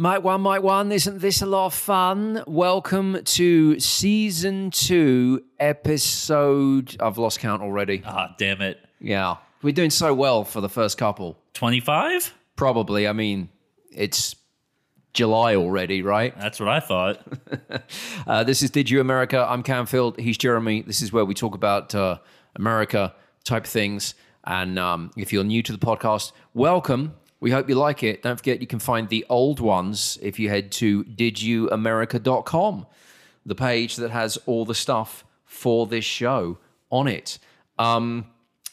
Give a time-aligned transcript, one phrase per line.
[0.00, 2.44] Mike One, Mike One, isn't this a lot of fun?
[2.46, 6.96] Welcome to season two, episode.
[7.00, 8.04] I've lost count already.
[8.06, 8.78] Ah, damn it.
[9.00, 11.36] Yeah, we're doing so well for the first couple.
[11.54, 12.32] 25?
[12.54, 13.08] Probably.
[13.08, 13.48] I mean,
[13.90, 14.36] it's
[15.14, 16.32] July already, right?
[16.38, 17.20] That's what I thought.
[18.26, 19.44] Uh, this is Did You America?
[19.48, 20.20] I'm Canfield.
[20.20, 20.82] He's Jeremy.
[20.82, 22.18] This is where we talk about uh,
[22.54, 24.14] America type things.
[24.44, 27.14] And um, if you're new to the podcast, welcome.
[27.40, 28.22] We hope you like it.
[28.22, 32.86] Don't forget you can find the old ones if you head to didyouamerica.com,
[33.46, 36.58] the page that has all the stuff for this show
[36.90, 37.38] on it.
[37.78, 38.26] Um,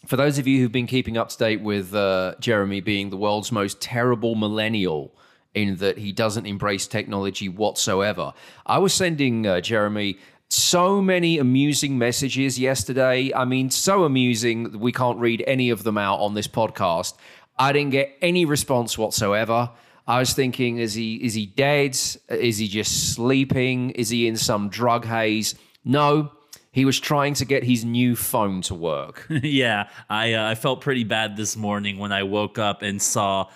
[0.05, 3.17] for those of you who've been keeping up to date with uh, Jeremy being the
[3.17, 5.15] world's most terrible millennial,
[5.55, 8.33] in that he doesn't embrace technology whatsoever.
[8.65, 10.19] I was sending uh, Jeremy
[10.49, 13.33] so many amusing messages yesterday.
[13.33, 17.15] I mean, so amusing that we can't read any of them out on this podcast.
[17.57, 19.71] I didn't get any response whatsoever.
[20.07, 21.97] I was thinking, is he is he dead?
[22.29, 23.91] Is he just sleeping?
[23.91, 25.55] Is he in some drug haze?
[25.83, 26.31] No,
[26.71, 29.25] he was trying to get his new phone to work.
[29.29, 33.49] yeah, I uh, I felt pretty bad this morning when I woke up and saw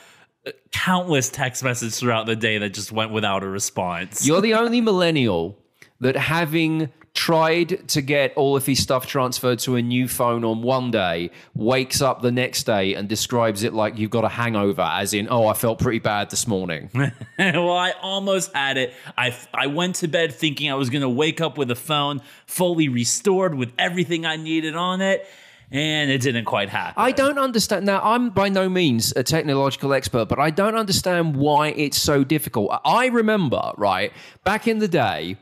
[0.48, 4.26] uh, countless text messages throughout the day that just went without a response.
[4.26, 5.58] You're the only millennial
[6.00, 10.62] that having tried to get all of his stuff transferred to a new phone on
[10.62, 14.84] one day wakes up the next day and describes it like you've got a hangover
[14.84, 16.90] as in oh i felt pretty bad this morning
[17.38, 18.94] well, I almost had it.
[19.18, 22.22] I I went to bed thinking I was going to wake up with a phone
[22.46, 25.28] fully restored with everything I needed on it,
[25.72, 26.96] and it didn't quite happen.
[26.98, 31.36] i don't understand now i'm by no means a technological expert but i don't understand
[31.36, 34.12] why it's so difficult i remember right
[34.44, 35.38] back in the day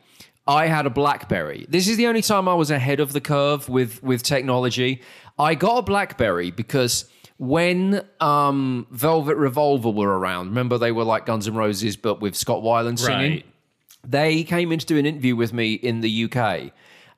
[0.48, 1.66] I had a BlackBerry.
[1.70, 5.02] This is the only time I was ahead of the curve with with technology.
[5.38, 7.06] I got a BlackBerry because
[7.38, 12.36] when um, Velvet Revolver were around, remember they were like Guns N' Roses but with
[12.36, 13.32] Scott Weiland singing.
[13.32, 13.46] Right.
[14.08, 16.72] They came in to do an interview with me in the UK,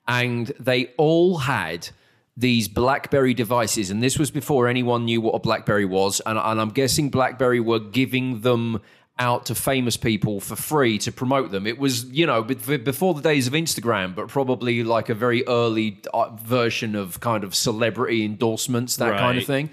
[0.07, 1.89] and they all had
[2.35, 6.21] these BlackBerry devices, and this was before anyone knew what a BlackBerry was.
[6.25, 8.81] And, and I'm guessing BlackBerry were giving them
[9.19, 11.67] out to famous people for free to promote them.
[11.67, 15.99] It was, you know, before the days of Instagram, but probably like a very early
[16.13, 19.69] uh, version of kind of celebrity endorsements, that kind of thing.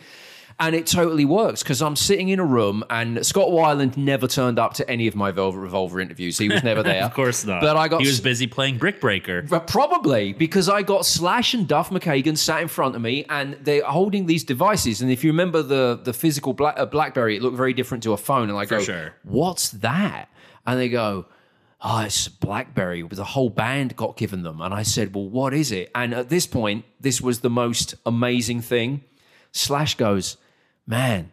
[0.59, 4.59] And it totally works because I'm sitting in a room and Scott Weiland never turned
[4.59, 6.39] up to any of my Velvet Revolver interviews.
[6.39, 7.03] He was never there.
[7.05, 7.61] of course not.
[7.61, 9.43] But I got he was busy playing Brick Breaker.
[9.43, 13.59] but probably because I got Slash and Duff McKagan sat in front of me, and
[13.61, 15.03] they're holding these devices.
[15.03, 18.15] And if you remember the the physical Black, uh, BlackBerry, it looked very different to
[18.15, 18.49] a phone.
[18.49, 19.12] And I go, sure.
[19.25, 20.31] "What's that?"
[20.67, 21.27] And they go,
[21.83, 25.71] "Oh, it's BlackBerry." The whole band got given them, and I said, "Well, what is
[25.71, 29.05] it?" And at this point, this was the most amazing thing.
[29.53, 30.38] Slash goes,
[30.86, 31.32] "Man,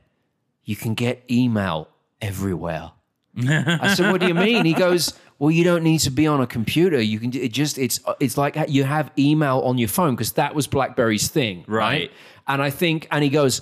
[0.64, 1.88] you can get email
[2.22, 2.92] everywhere."
[3.38, 6.42] I said, "What do you mean?" He goes, "Well, you don't need to be on
[6.42, 7.02] a computer.
[7.02, 10.54] You can it just it's it's like you have email on your phone because that
[10.56, 12.12] was BlackBerry's thing, right?" Right.
[12.48, 13.62] And I think, and he goes,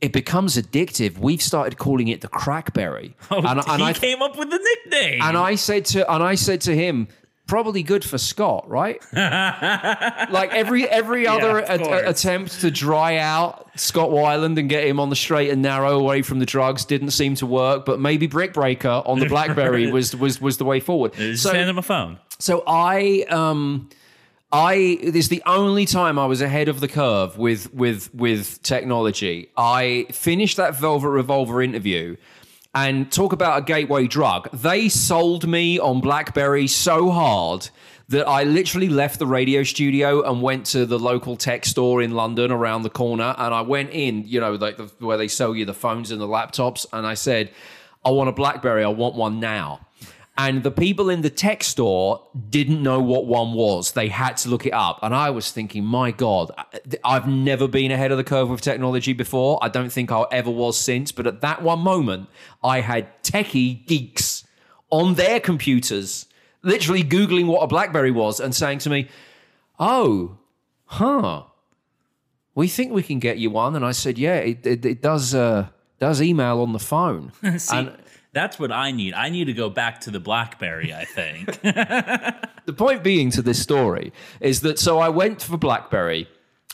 [0.00, 1.18] "It becomes addictive.
[1.18, 4.58] We've started calling it the Crackberry." Oh, and, and he I came up with the
[4.58, 5.22] nickname.
[5.22, 7.08] and I said to and I said to him,
[7.50, 9.02] probably good for Scott, right?
[9.12, 14.84] like every every other of a- a- attempt to dry out Scott Weiland and get
[14.86, 17.84] him on the straight and narrow away from the drugs didn't seem to work.
[17.84, 21.12] But maybe Brick Breaker on the BlackBerry was was was the way forward.
[21.14, 22.18] Just So send him a phone.
[22.38, 23.88] so I um
[24.52, 28.62] I this is the only time I was ahead of the curve with with with
[28.62, 29.50] technology.
[29.56, 32.16] I finished that Velvet Revolver interview
[32.74, 34.48] and talk about a gateway drug.
[34.52, 37.68] They sold me on BlackBerry so hard
[38.08, 42.10] that I literally left the radio studio and went to the local tech store in
[42.12, 45.54] London around the corner and I went in, you know, like the, where they sell
[45.54, 47.52] you the phones and the laptops and I said,
[48.04, 48.84] "I want a BlackBerry.
[48.84, 49.80] I want one now."
[50.42, 53.92] And the people in the tech store didn't know what one was.
[53.92, 54.98] They had to look it up.
[55.02, 56.50] And I was thinking, my God,
[57.04, 59.58] I've never been ahead of the curve with technology before.
[59.60, 61.12] I don't think I ever was since.
[61.12, 62.30] But at that one moment,
[62.64, 64.44] I had techie geeks
[64.88, 66.26] on their computers,
[66.62, 69.08] literally Googling what a Blackberry was and saying to me,
[69.78, 70.38] oh,
[70.86, 71.42] huh,
[72.54, 73.76] we think we can get you one.
[73.76, 75.68] And I said, yeah, it, it, it does, uh,
[75.98, 77.32] does email on the phone.
[77.58, 77.96] See, And-
[78.32, 79.14] that's what I need.
[79.14, 80.92] I need to go back to the BlackBerry.
[80.94, 81.60] I think.
[82.70, 86.28] The point being to this story is that so I went for BlackBerry.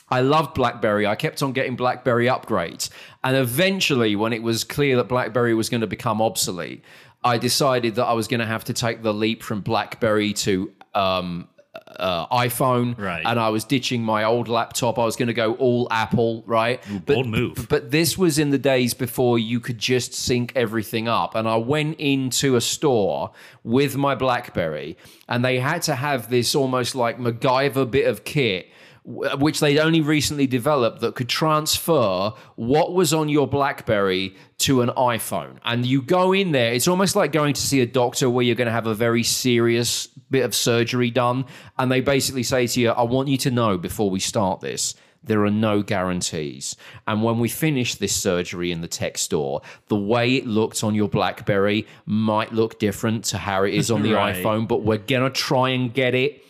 [0.09, 1.07] I loved BlackBerry.
[1.07, 2.91] I kept on getting BlackBerry upgrades.
[3.23, 6.83] And eventually, when it was clear that BlackBerry was going to become obsolete,
[7.23, 10.71] I decided that I was going to have to take the leap from BlackBerry to
[10.93, 11.47] um,
[11.97, 13.23] uh, iPhone, Right.
[13.25, 14.97] and I was ditching my old laptop.
[14.99, 16.81] I was going to go all Apple, right?
[17.05, 17.67] bold move.
[17.69, 21.35] But this was in the days before you could just sync everything up.
[21.35, 23.31] And I went into a store
[23.63, 24.97] with my BlackBerry,
[25.27, 28.67] and they had to have this almost like MacGyver bit of kit.
[29.09, 34.89] Which they'd only recently developed that could transfer what was on your Blackberry to an
[34.89, 35.59] iPhone.
[35.63, 38.55] And you go in there, it's almost like going to see a doctor where you're
[38.55, 41.45] going to have a very serious bit of surgery done.
[41.79, 44.93] And they basically say to you, I want you to know before we start this
[45.23, 46.75] there are no guarantees.
[47.05, 50.95] And when we finish this surgery in the tech store, the way it looked on
[50.95, 54.35] your Blackberry might look different to how it is on the Right.
[54.35, 56.43] iPhone, but we're going to try and get it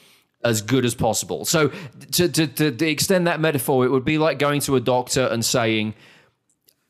[0.43, 1.45] as good as possible.
[1.45, 1.71] So,
[2.11, 5.43] to, to, to, extend that metaphor, it would be like going to a doctor and
[5.43, 5.95] saying,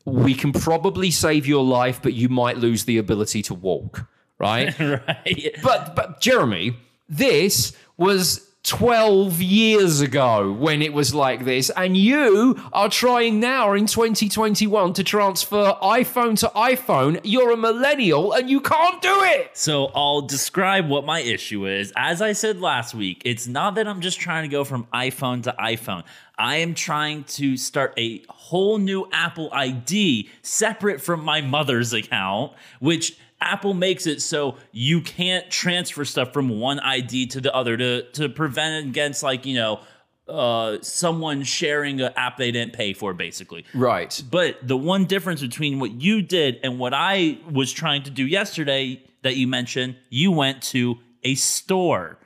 [0.04, 4.06] We can probably save your life, but you might lose the ability to walk,
[4.38, 4.78] right?
[4.80, 5.56] right.
[5.62, 6.76] But but Jeremy,
[7.08, 13.72] this was 12 years ago when it was like this and you are trying now
[13.72, 17.20] in 2021 to transfer iPhone to iPhone.
[17.24, 19.56] You're a millennial and you can't do it.
[19.56, 21.92] So I'll describe what my issue is.
[21.96, 25.44] As I said last week, it's not that I'm just trying to go from iPhone
[25.44, 26.04] to iPhone.
[26.36, 32.52] I am trying to start a whole new Apple ID separate from my mother's account,
[32.80, 37.76] which Apple makes it so you can't transfer stuff from one ID to the other
[37.76, 39.80] to to prevent against like, you know,
[40.28, 43.64] uh someone sharing an app they didn't pay for basically.
[43.74, 44.22] Right.
[44.30, 48.26] But the one difference between what you did and what I was trying to do
[48.26, 52.18] yesterday that you mentioned, you went to a store.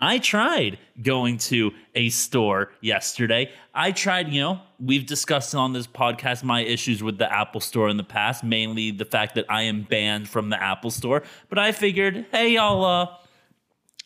[0.00, 3.50] I tried going to a store yesterday.
[3.74, 7.88] I tried, you know, we've discussed on this podcast my issues with the Apple store
[7.88, 11.22] in the past, mainly the fact that I am banned from the Apple store.
[11.48, 13.06] But I figured, hey, I'll uh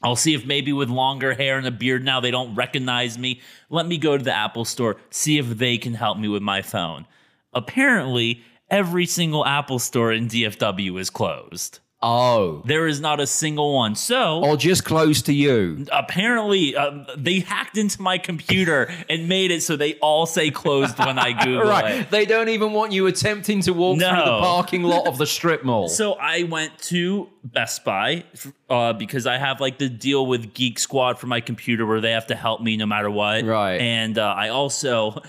[0.02, 3.40] I'll see if maybe with longer hair and a beard now they don't recognize me.
[3.70, 6.60] Let me go to the Apple store, see if they can help me with my
[6.60, 7.06] phone.
[7.54, 11.78] Apparently, every single Apple store in DFW is closed.
[12.06, 12.62] Oh.
[12.66, 13.94] There is not a single one.
[13.94, 15.86] So Or just close to you.
[15.90, 20.98] apparently, um, they hacked into my computer and made it so they all say closed
[20.98, 21.94] when I Google Right.
[22.02, 22.10] it.
[22.10, 25.64] They don't even want you attempting to walk through the parking lot of the strip
[25.70, 25.88] mall.
[25.88, 28.24] So I went to Best Buy
[28.68, 32.12] uh, because I have like the deal with Geek Squad for my computer where they
[32.12, 33.44] have to help me no matter what.
[33.44, 33.80] Right.
[33.80, 35.22] And uh, I also,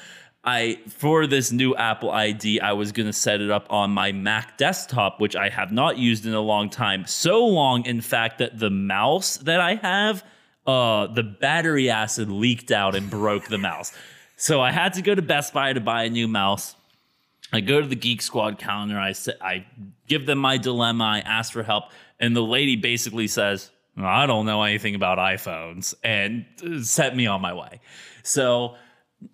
[0.45, 4.57] I for this new Apple ID, I was gonna set it up on my Mac
[4.57, 7.05] desktop, which I have not used in a long time.
[7.07, 10.23] So long, in fact, that the mouse that I have,
[10.67, 13.91] uh, the battery acid leaked out and broke the mouse.
[14.37, 16.75] So I had to go to Best Buy to buy a new mouse.
[17.51, 18.99] I go to the Geek Squad calendar.
[18.99, 19.65] I I
[20.07, 21.03] give them my dilemma.
[21.05, 21.85] I ask for help,
[22.19, 27.15] and the lady basically says, "Well, "I don't know anything about iPhones," and uh, set
[27.15, 27.79] me on my way.
[28.23, 28.75] So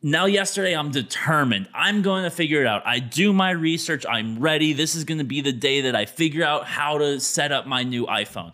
[0.01, 1.67] now, yesterday, I'm determined.
[1.73, 2.83] I'm going to figure it out.
[2.85, 4.05] I do my research.
[4.07, 4.73] I'm ready.
[4.73, 7.67] This is going to be the day that I figure out how to set up
[7.67, 8.53] my new iPhone.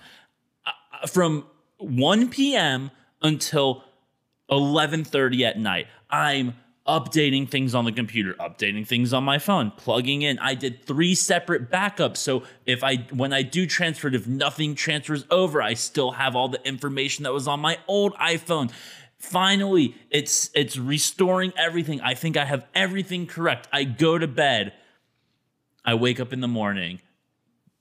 [0.66, 1.46] Uh, From
[1.78, 2.92] 1 p.m.
[3.22, 3.84] until
[4.50, 5.88] 11:30 at night.
[6.10, 6.56] I'm
[6.88, 10.40] updating things on the computer, updating things on my phone, plugging in.
[10.40, 15.26] I did three separate backups so if I when I do transfer if nothing transfers
[15.30, 18.72] over, I still have all the information that was on my old iPhone.
[19.20, 22.00] Finally, it's it's restoring everything.
[22.02, 23.68] I think I have everything correct.
[23.74, 24.74] I go to bed.
[25.84, 27.02] I wake up in the morning.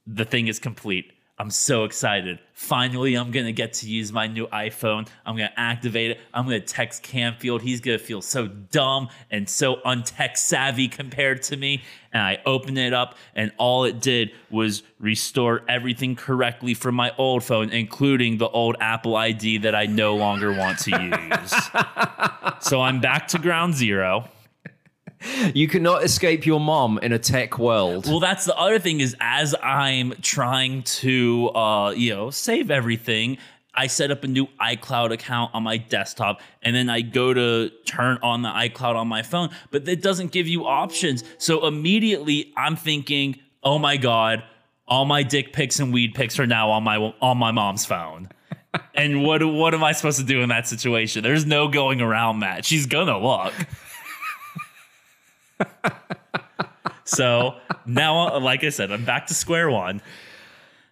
[0.06, 1.12] The thing is complete.
[1.38, 2.38] I'm so excited.
[2.54, 5.06] Finally, I'm going to get to use my new iPhone.
[5.26, 6.20] I'm going to activate it.
[6.32, 7.61] I'm going to text Camfield.
[7.61, 11.82] He's going to feel so dumb and so untech savvy compared to me.
[12.14, 17.12] And I open it up, and all it did was restore everything correctly from my
[17.18, 21.54] old phone, including the old Apple ID that I no longer want to use.
[22.66, 24.30] so I'm back to ground zero.
[25.54, 28.06] you cannot escape your mom in a tech world.
[28.06, 33.38] Well, that's the other thing is as I'm trying to, uh, you know, save everything,
[33.75, 37.70] I set up a new iCloud account on my desktop, and then I go to
[37.85, 41.25] turn on the iCloud on my phone, but it doesn't give you options.
[41.38, 44.42] So immediately, I'm thinking, oh my god,
[44.88, 48.30] all my dick pics and weed pics are now on my on my mom's phone.
[48.94, 51.23] and what what am I supposed to do in that situation?
[51.23, 52.64] There's no going around that.
[52.64, 53.52] She's gonna look.
[57.04, 57.54] So
[57.86, 60.00] now like i said i'm back to square one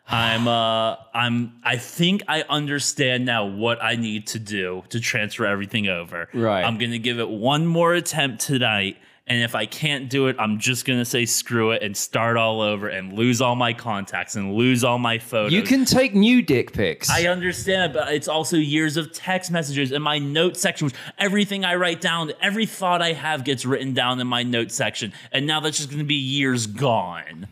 [0.08, 5.44] i'm uh i'm i think i understand now what i need to do to transfer
[5.44, 6.64] everything over Right.
[6.64, 10.58] i'm gonna give it one more attempt tonight And if I can't do it, I'm
[10.58, 14.52] just gonna say screw it and start all over and lose all my contacts and
[14.54, 15.52] lose all my photos.
[15.52, 17.08] You can take new dick pics.
[17.08, 20.86] I understand, but it's also years of text messages in my note section.
[20.86, 24.70] Which everything I write down, every thought I have gets written down in my note
[24.70, 27.46] section, and now that's just going to be years gone.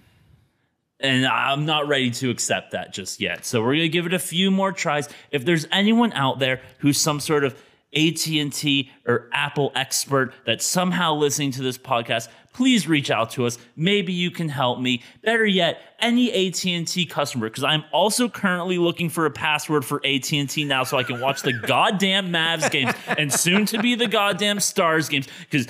[1.00, 3.44] And I'm not ready to accept that just yet.
[3.44, 5.08] So we're going to give it a few more tries.
[5.32, 7.60] If there's anyone out there who's some sort of
[7.94, 13.58] AT&T or Apple expert that's somehow listening to this podcast, please reach out to us.
[13.76, 15.02] Maybe you can help me.
[15.22, 20.64] Better yet, any AT&T customer because I'm also currently looking for a password for AT&T
[20.64, 24.60] now so I can watch the goddamn Mavs games and soon to be the goddamn
[24.60, 25.66] Stars games because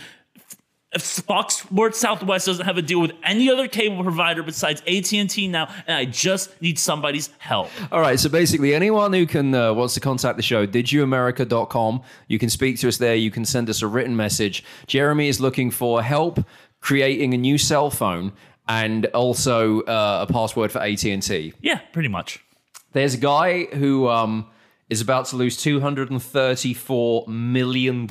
[0.99, 5.73] Fox Sports Southwest doesn't have a deal with any other cable provider besides AT&T now,
[5.87, 7.71] and I just need somebody's help.
[7.91, 12.03] All right, so basically, anyone who can uh, wants to contact the show, didyouamerica.com.
[12.29, 13.15] You can speak to us there.
[13.15, 14.65] You can send us a written message.
[14.87, 16.45] Jeremy is looking for help
[16.83, 18.33] creating a new cell phone
[18.69, 21.55] and also uh, a password for AT&T.
[21.63, 22.45] Yeah, pretty much.
[22.93, 24.47] There's a guy who um,
[24.91, 28.03] is about to lose $234 million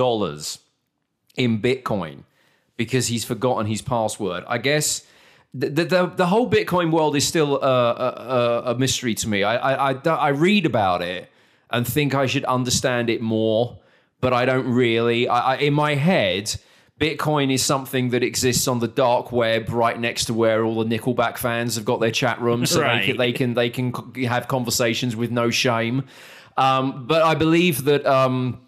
[1.35, 2.23] in Bitcoin
[2.77, 4.43] because he's forgotten his password.
[4.47, 5.05] I guess
[5.53, 9.43] the the, the whole Bitcoin world is still a, a, a mystery to me.
[9.43, 11.29] I, I, I, I read about it
[11.69, 13.79] and think I should understand it more,
[14.19, 15.27] but I don't really.
[15.27, 16.55] I, I, in my head,
[16.99, 20.89] Bitcoin is something that exists on the dark web, right next to where all the
[20.97, 22.99] Nickelback fans have got their chat rooms, so Right.
[23.17, 26.03] they, can, they can they can have conversations with no shame.
[26.57, 28.05] Um, but I believe that.
[28.05, 28.61] Um,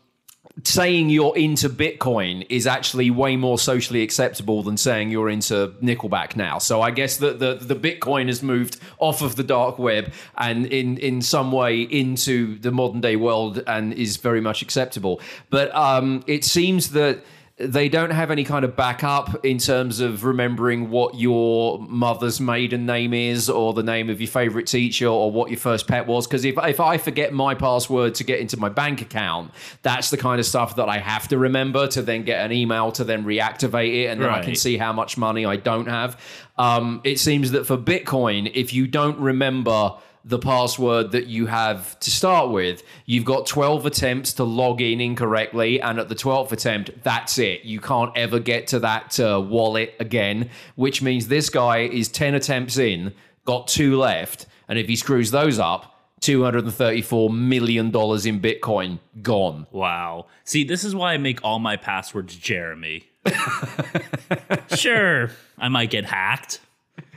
[0.63, 6.35] saying you're into Bitcoin is actually way more socially acceptable than saying you're into Nickelback
[6.35, 6.59] now.
[6.59, 10.67] So I guess that the, the Bitcoin has moved off of the dark web and
[10.67, 15.19] in, in some way into the modern day world and is very much acceptable.
[15.49, 17.23] But um, it seems that
[17.57, 22.87] they don't have any kind of backup in terms of remembering what your mother's maiden
[22.87, 26.25] name is or the name of your favorite teacher or what your first pet was.
[26.25, 29.51] Because if, if i forget my password to get into my bank account
[29.83, 32.91] that's the kind of stuff that i have to remember to then get an email
[32.91, 36.19] to then reactivate it and then i can see how much money i don't have.
[36.57, 39.93] Um, it seems that for bitcoin if you don't remember
[40.25, 42.83] the password that you have to start with.
[43.05, 47.63] You've got 12 attempts to log in incorrectly, and at the 12th attempt, that's it.
[47.63, 52.35] You can't ever get to that uh, wallet again, which means this guy is 10
[52.35, 53.13] attempts in,
[53.45, 55.89] got two left, and if he screws those up,
[56.21, 59.67] $234 million in Bitcoin gone.
[59.71, 60.27] Wow.
[60.45, 63.09] See, this is why I make all my passwords Jeremy.
[64.75, 66.61] sure, I might get hacked.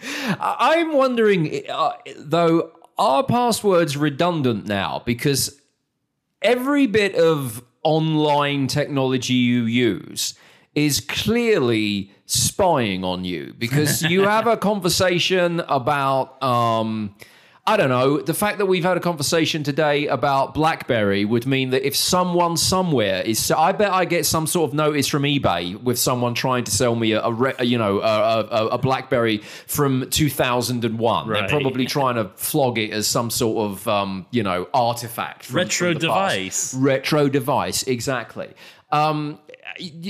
[0.03, 5.03] I'm wondering, uh, though, are passwords redundant now?
[5.05, 5.61] Because
[6.43, 10.35] every bit of online technology you use
[10.75, 17.15] is clearly spying on you because you have a conversation about um
[17.69, 18.21] I don't know.
[18.21, 22.57] The fact that we've had a conversation today about BlackBerry would mean that if someone
[22.57, 26.63] somewhere is, I bet I get some sort of notice from eBay with someone trying
[26.65, 31.27] to sell me a, a you know, a, a, a BlackBerry from 2001.
[31.29, 31.41] Right.
[31.41, 35.47] They're probably trying to flog it as some sort of, um, you know, artifact.
[35.47, 36.35] from- Retro from the past.
[36.37, 36.75] device.
[36.75, 38.49] Retro device, exactly.
[38.91, 39.41] Um,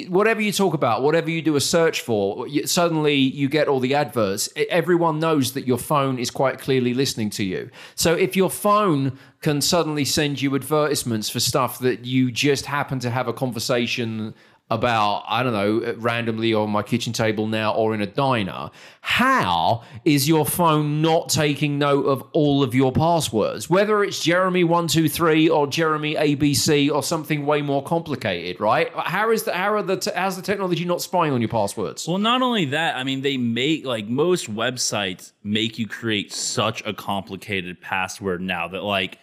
[0.09, 3.95] whatever you talk about, whatever you do a search for, suddenly you get all the
[3.95, 4.49] adverts.
[4.69, 7.71] Everyone knows that your phone is quite clearly listening to you.
[7.95, 12.99] So if your phone can suddenly send you advertisements for stuff that you just happen
[13.01, 14.35] to have a conversation
[14.69, 18.71] about, I don't know, randomly on my kitchen table now or in a diner,
[19.01, 23.71] how is your phone not taking note of all of your passwords?
[23.71, 28.91] Whether it's Jeremy123 or Jeremy ABC or something way more complicated, right?
[28.97, 32.09] How is the how are the how's the technology not spying on your passwords?
[32.09, 36.85] Well, not only that, I mean, they make like most websites make you create such
[36.85, 39.19] a complicated password now that like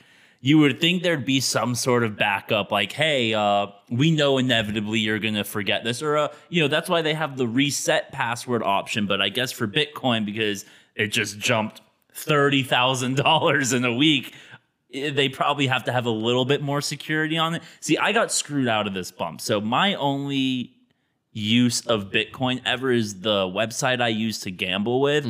[0.45, 4.99] you would think there'd be some sort of backup, like, hey, uh, we know inevitably
[4.99, 8.61] you're gonna forget this, or uh, you know, that's why they have the reset password
[8.61, 9.07] option.
[9.07, 11.79] But I guess for Bitcoin, because it just jumped
[12.13, 14.33] thirty thousand dollars in a week,
[14.93, 17.63] eh, they probably have to have a little bit more security on it.
[17.79, 19.39] See, I got screwed out of this bump.
[19.39, 20.73] So my only
[21.35, 25.25] use of Bitcoin ever is the website I use to gamble with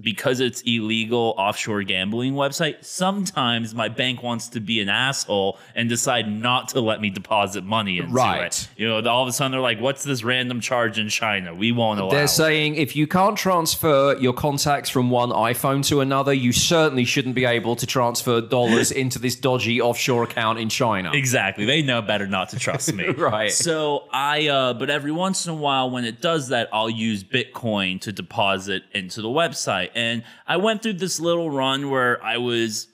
[0.00, 2.84] because it's illegal offshore gambling website.
[2.84, 7.64] Sometimes my bank wants to be an asshole and decide not to let me deposit
[7.64, 8.46] money into Right.
[8.46, 8.68] it.
[8.76, 11.54] You know, all of a sudden they're like, "What's this random charge in China?
[11.54, 15.84] We won't allow." They're it." saying if you can't transfer your contacts from one iPhone
[15.88, 20.58] to another, you certainly shouldn't be able to transfer dollars into this dodgy offshore account
[20.58, 21.10] in China.
[21.12, 21.64] Exactly.
[21.64, 23.06] They know better not to trust me.
[23.18, 23.50] Right.
[23.50, 27.24] So I uh but every once in a while, when it does that, I'll use
[27.24, 29.90] Bitcoin to deposit into the website.
[29.94, 32.88] And I went through this little run where I was,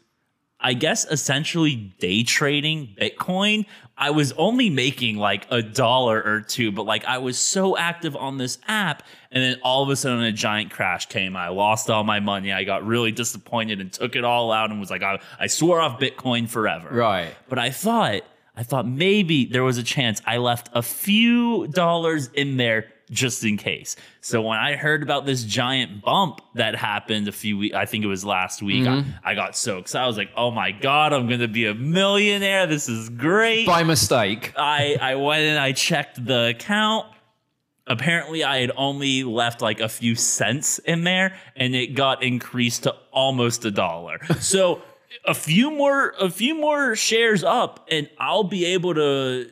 [0.60, 3.66] I guess, essentially day trading Bitcoin.
[3.96, 8.16] I was only making like a dollar or two, but like I was so active
[8.16, 9.02] on this app.
[9.30, 11.36] And then all of a sudden, a giant crash came.
[11.36, 12.52] I lost all my money.
[12.52, 15.80] I got really disappointed and took it all out and was like, I, I swore
[15.80, 16.88] off Bitcoin forever.
[16.90, 17.34] Right.
[17.48, 18.22] But I thought,
[18.56, 23.44] I thought maybe there was a chance I left a few dollars in there just
[23.44, 23.96] in case.
[24.20, 28.04] So when I heard about this giant bump that happened a few weeks, I think
[28.04, 29.10] it was last week, I, mm-hmm.
[29.24, 30.04] I got so excited.
[30.04, 32.66] I was like, oh my God, I'm going to be a millionaire.
[32.66, 33.66] This is great.
[33.66, 34.52] By mistake.
[34.56, 37.06] I, I went and I checked the account.
[37.86, 42.84] Apparently, I had only left like a few cents in there, and it got increased
[42.84, 44.24] to almost a dollar.
[44.40, 44.80] So
[45.24, 49.48] a few more, a few more shares up, and I'll be able to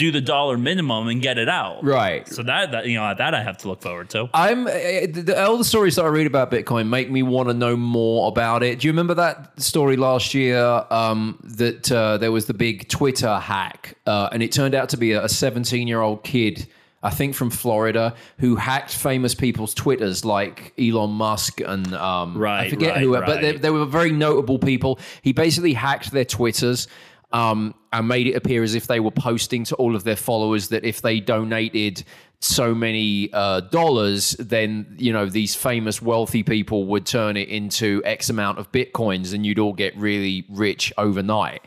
[0.00, 1.84] do the dollar minimum and get it out.
[1.84, 2.26] Right.
[2.26, 4.30] So that, that you know that I have to look forward to.
[4.32, 7.54] I'm uh, the, all the stories that I read about Bitcoin make me want to
[7.54, 8.80] know more about it.
[8.80, 13.38] Do you remember that story last year um, that uh, there was the big Twitter
[13.38, 16.66] hack, uh, and it turned out to be a 17 year old kid.
[17.02, 22.68] I think from Florida, who hacked famous people's Twitters like Elon Musk and um, I
[22.68, 24.98] forget right, who, but they, they were very notable people.
[25.22, 26.88] He basically hacked their Twitters
[27.32, 30.68] um, and made it appear as if they were posting to all of their followers
[30.68, 32.04] that if they donated
[32.40, 38.02] so many uh, dollars, then you know these famous wealthy people would turn it into
[38.04, 41.62] X amount of bitcoins, and you'd all get really rich overnight.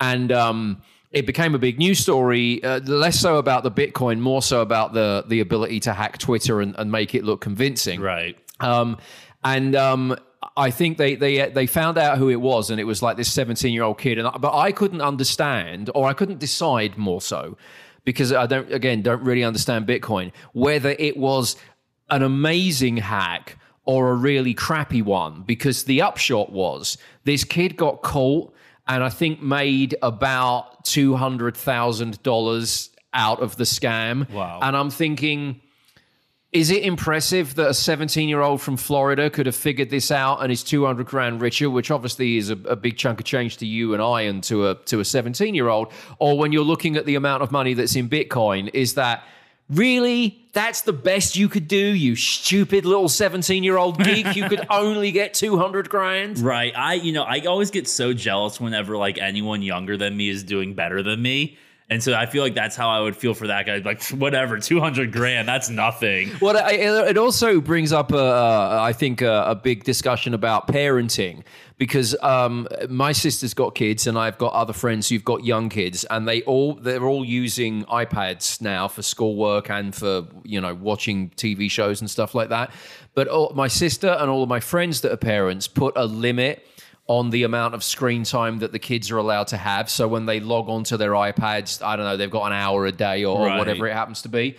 [0.00, 0.82] And um,
[1.16, 4.92] it became a big news story, uh, less so about the Bitcoin, more so about
[4.92, 8.00] the the ability to hack Twitter and, and make it look convincing.
[8.00, 8.36] Right.
[8.60, 8.98] Um,
[9.42, 10.14] and um,
[10.56, 13.32] I think they they they found out who it was, and it was like this
[13.32, 14.18] seventeen year old kid.
[14.18, 17.56] And I- but I couldn't understand, or I couldn't decide more so,
[18.04, 21.56] because I don't again don't really understand Bitcoin whether it was
[22.10, 25.44] an amazing hack or a really crappy one.
[25.46, 28.52] Because the upshot was this kid got caught,
[28.88, 34.30] and I think made about two hundred thousand dollars out of the scam.
[34.30, 34.60] Wow.
[34.62, 35.60] And I'm thinking.
[36.52, 40.42] Is it impressive that a 17 year old from Florida could have figured this out
[40.42, 43.66] and is 200 grand richer, which obviously is a, a big chunk of change to
[43.66, 45.92] you and I and to a to a 17 year old?
[46.18, 49.24] Or when you're looking at the amount of money that's in Bitcoin, is that
[49.68, 51.76] really that's the best you could do?
[51.76, 56.38] You stupid little 17 year old geek, you could only get 200 grand.
[56.38, 56.72] Right.
[56.76, 60.44] I, you know, I always get so jealous whenever like anyone younger than me is
[60.44, 61.58] doing better than me.
[61.88, 63.76] And so I feel like that's how I would feel for that guy.
[63.78, 66.32] Like, whatever, 200 grand, that's nothing.
[66.40, 70.66] Well, it it also brings up, a, uh, I think, a, a big discussion about
[70.66, 71.44] parenting
[71.78, 76.04] because um, my sister's got kids and I've got other friends who've got young kids,
[76.04, 81.30] and they all they're all using iPads now for schoolwork and for you know watching
[81.30, 82.70] TV shows and stuff like that.
[83.14, 86.66] But all, my sister and all of my friends that are parents put a limit
[87.08, 89.88] on the amount of screen time that the kids are allowed to have.
[89.88, 92.92] So when they log onto their iPads, I don't know, they've got an hour a
[92.92, 94.56] day or, or whatever it happens to be.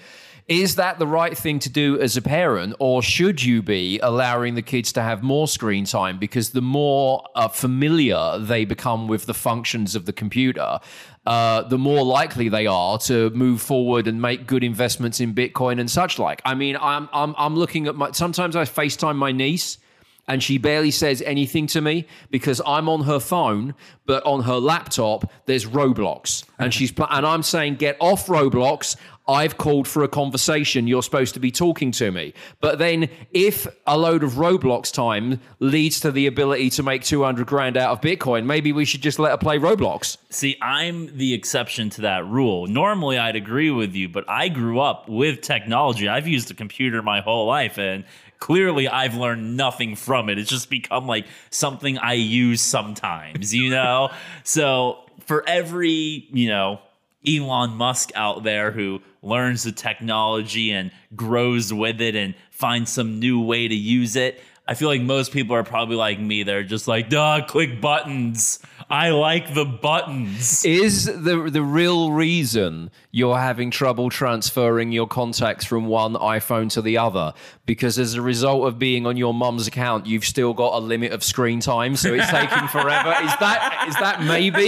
[0.48, 4.56] Is that the right thing to do as a parent, or should you be allowing
[4.56, 6.20] the kids to have more screen time?
[6.20, 10.80] Because the more uh, familiar they become with the functions of the computer,
[11.26, 15.82] uh, the more likely they are to move forward and make good investments in Bitcoin
[15.82, 16.42] and such like.
[16.46, 18.12] I mean, I'm I'm I'm looking at my.
[18.12, 19.80] Sometimes I FaceTime my niece
[20.28, 24.58] and she barely says anything to me because I'm on her phone, but on her
[24.58, 28.96] laptop there's Roblox, and she's and I'm saying get off Roblox.
[29.28, 30.88] I've called for a conversation.
[30.88, 32.34] You're supposed to be talking to me.
[32.62, 37.46] But then, if a load of Roblox time leads to the ability to make 200
[37.46, 40.18] grand out of Bitcoin, maybe we should just let her play Roblox.
[40.30, 42.68] See, I'm the exception to that rule.
[42.68, 46.08] Normally, I'd agree with you, but I grew up with technology.
[46.08, 48.06] I've used a computer my whole life, and
[48.40, 50.40] clearly, I've learned nothing from it.
[50.40, 54.10] It's just become like something I use sometimes, you know?
[54.44, 56.80] so, for every, you know,
[57.28, 63.20] Elon Musk out there who learns the technology and grows with it and finds some
[63.20, 64.42] new way to use it.
[64.68, 66.44] I feel like most people are probably like me.
[66.44, 68.60] They're just like, duh, click buttons.
[68.90, 70.64] I like the buttons.
[70.66, 76.82] Is the the real reason you're having trouble transferring your contacts from one iPhone to
[76.82, 77.34] the other
[77.66, 81.12] because as a result of being on your mum's account, you've still got a limit
[81.12, 83.10] of screen time, so it's taking forever.
[83.24, 84.68] Is that is that maybe?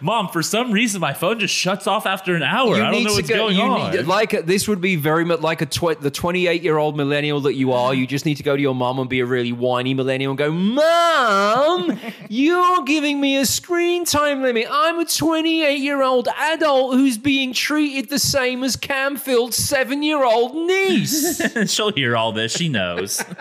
[0.00, 2.74] Mom, for some reason, my phone just shuts off after an hour.
[2.76, 3.92] I don't know what's go- going you on.
[3.92, 7.40] need- like this would be very much like a tw- the 28 year old millennial
[7.42, 7.94] that you are.
[7.94, 10.38] You just need to go to your mom and be a really whiny millennial and
[10.38, 14.66] go, Mom, you're giving me a screen time limit.
[14.70, 20.24] I'm a 28 year old adult who's being treated the same as Camfield's seven year
[20.24, 21.40] old niece.
[21.72, 22.56] She'll hear all this.
[22.56, 23.22] She knows.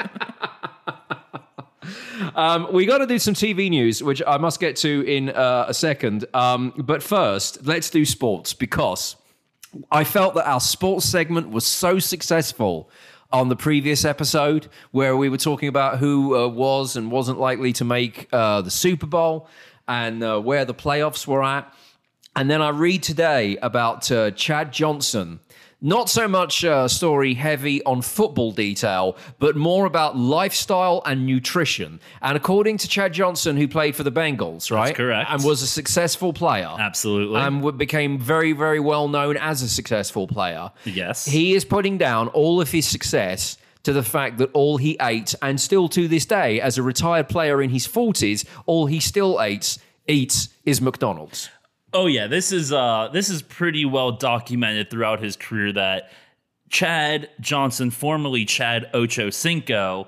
[2.35, 5.65] Um, we got to do some TV news, which I must get to in uh,
[5.67, 6.25] a second.
[6.33, 9.15] Um, but first, let's do sports because
[9.91, 12.89] I felt that our sports segment was so successful
[13.33, 17.73] on the previous episode where we were talking about who uh, was and wasn't likely
[17.73, 19.49] to make uh, the Super Bowl
[19.87, 21.73] and uh, where the playoffs were at.
[22.35, 25.39] And then I read today about uh, Chad Johnson.
[25.85, 31.99] Not so much uh, story heavy on football detail, but more about lifestyle and nutrition.
[32.21, 34.95] And according to Chad Johnson, who played for the Bengals, right?
[34.95, 35.29] correct.
[35.29, 36.73] And was a successful player.
[36.79, 37.37] Absolutely.
[37.41, 40.71] And became very, very well known as a successful player.
[40.85, 41.25] Yes.
[41.25, 45.35] He is putting down all of his success to the fact that all he ate,
[45.41, 49.43] and still to this day, as a retired player in his 40s, all he still
[49.43, 51.49] eats, eats is McDonald's.
[51.93, 56.11] Oh yeah, this is uh this is pretty well documented throughout his career that
[56.69, 60.07] Chad Johnson, formerly Chad Ocho Cinco,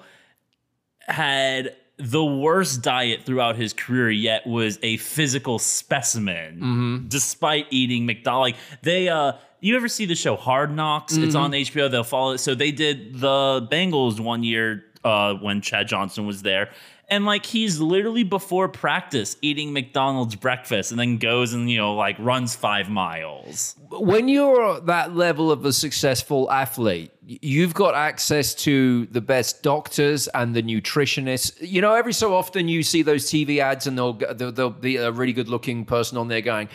[1.02, 8.54] had the worst diet throughout his career yet was a physical specimen despite eating McDonald's.
[8.54, 11.16] Like they uh you ever see the show Hard Knocks?
[11.16, 11.90] It's on HBO.
[11.90, 12.40] They'll follow it.
[12.40, 16.72] So they did the Bengals one year uh when Chad Johnson was there.
[17.10, 21.96] And like he's literally before practice eating McDonald's breakfast and then goes and you know
[21.96, 23.76] like runs five miles.
[23.92, 29.64] when you're at that level of a successful athlete, you've got access to the best
[29.64, 31.56] doctors and the nutritionists.
[31.60, 35.12] You know, every so often you see those TV ads, and they'll there'll be a
[35.12, 36.70] really good looking person on there going.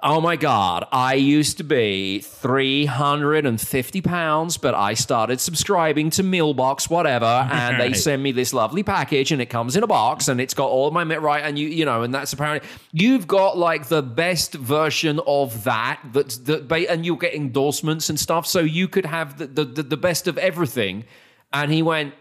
[0.00, 6.90] Oh my God, I used to be 350 pounds, but I started subscribing to Mealbox,
[6.90, 10.40] whatever, and they send me this lovely package and it comes in a box and
[10.40, 13.26] it's got all of my mit right and you you know and that's apparently you've
[13.26, 18.18] got like the best version of that that's that ba- and you'll get endorsements and
[18.18, 21.04] stuff so you could have the, the the the best of everything.
[21.52, 22.14] And he went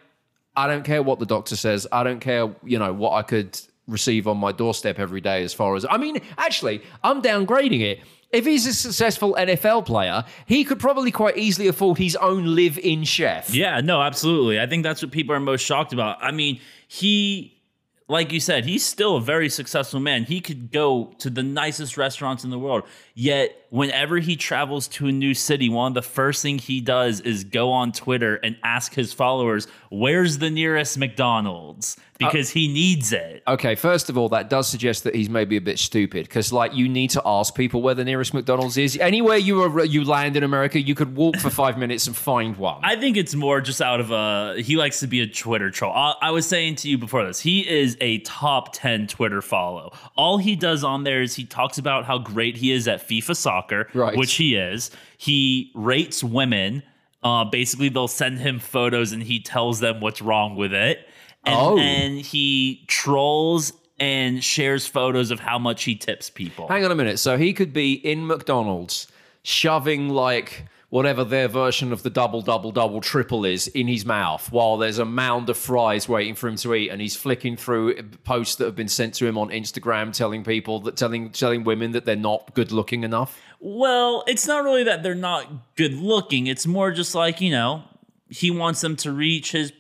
[0.56, 1.88] I don't care what the doctor says.
[1.92, 5.54] I don't care you know what I could receive on my doorstep every day as
[5.54, 8.00] far as I mean actually I'm downgrading it
[8.34, 13.04] if he's a successful NFL player, he could probably quite easily afford his own live-in
[13.04, 13.54] chef.
[13.54, 14.60] Yeah, no, absolutely.
[14.60, 16.18] I think that's what people are most shocked about.
[16.20, 17.62] I mean, he,
[18.08, 20.24] like you said, he's still a very successful man.
[20.24, 22.86] He could go to the nicest restaurants in the world.
[23.14, 27.20] Yet, whenever he travels to a new city, one of the first thing he does
[27.20, 33.12] is go on Twitter and ask his followers, "Where's the nearest McDonald's?" Because he needs
[33.12, 33.44] it.
[33.48, 36.74] Okay, first of all, that does suggest that he's maybe a bit stupid because, like,
[36.74, 38.98] you need to ask people where the nearest McDonald's is.
[38.98, 42.56] Anywhere you are, you land in America, you could walk for five minutes and find
[42.56, 42.80] one.
[42.82, 45.92] I think it's more just out of a he likes to be a Twitter troll.
[45.92, 49.92] I, I was saying to you before this, he is a top 10 Twitter follow.
[50.16, 53.36] All he does on there is he talks about how great he is at FIFA
[53.36, 54.16] soccer, Right.
[54.16, 54.92] which he is.
[55.18, 56.84] He rates women.
[57.24, 61.08] Uh, basically, they'll send him photos and he tells them what's wrong with it.
[61.46, 61.78] And, Oh.
[61.78, 66.68] and he trolls and shares photos of how much he tips people.
[66.68, 67.20] Hang on a minute.
[67.20, 69.08] So he could be in McDonald's
[69.44, 74.52] shoving like whatever their version of the double, double, double, triple is in his mouth
[74.52, 77.96] while there's a mound of fries waiting for him to eat, and he's flicking through
[78.24, 81.92] posts that have been sent to him on Instagram, telling people that telling telling women
[81.94, 83.42] that they're not good looking enough.
[83.66, 86.48] Well, it's not really that they're not good looking.
[86.48, 87.84] It's more just like, you know,
[88.28, 89.72] he wants them to reach his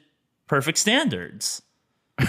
[0.47, 1.61] perfect standards.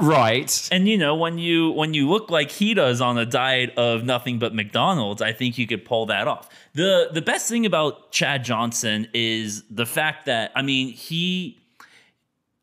[0.00, 0.68] right.
[0.72, 4.02] And you know, when you when you look like he does on a diet of
[4.02, 6.48] nothing but McDonald's, I think you could pull that off.
[6.74, 11.60] The the best thing about Chad Johnson is the fact that I mean, he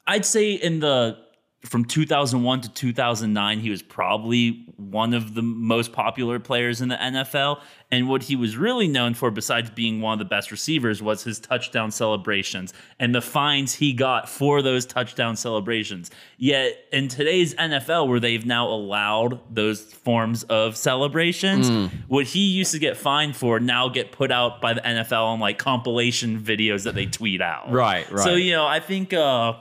[0.06, 1.18] I'd say in the
[1.68, 6.96] from 2001 to 2009 he was probably one of the most popular players in the
[6.96, 7.60] NFL
[7.92, 11.24] and what he was really known for besides being one of the best receivers was
[11.24, 16.12] his touchdown celebrations and the fines he got for those touchdown celebrations.
[16.38, 21.70] Yet in today's NFL where they've now allowed those forms of celebrations
[22.08, 25.40] what he used to get fined for now get put out by the NFL on
[25.40, 27.72] like compilation videos that they tweet out.
[27.72, 28.24] Right, right.
[28.24, 29.54] so you know I think uh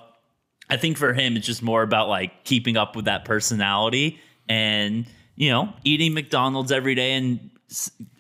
[0.69, 5.07] I think for him, it's just more about like keeping up with that personality and,
[5.37, 7.51] you know, eating McDonald's every day and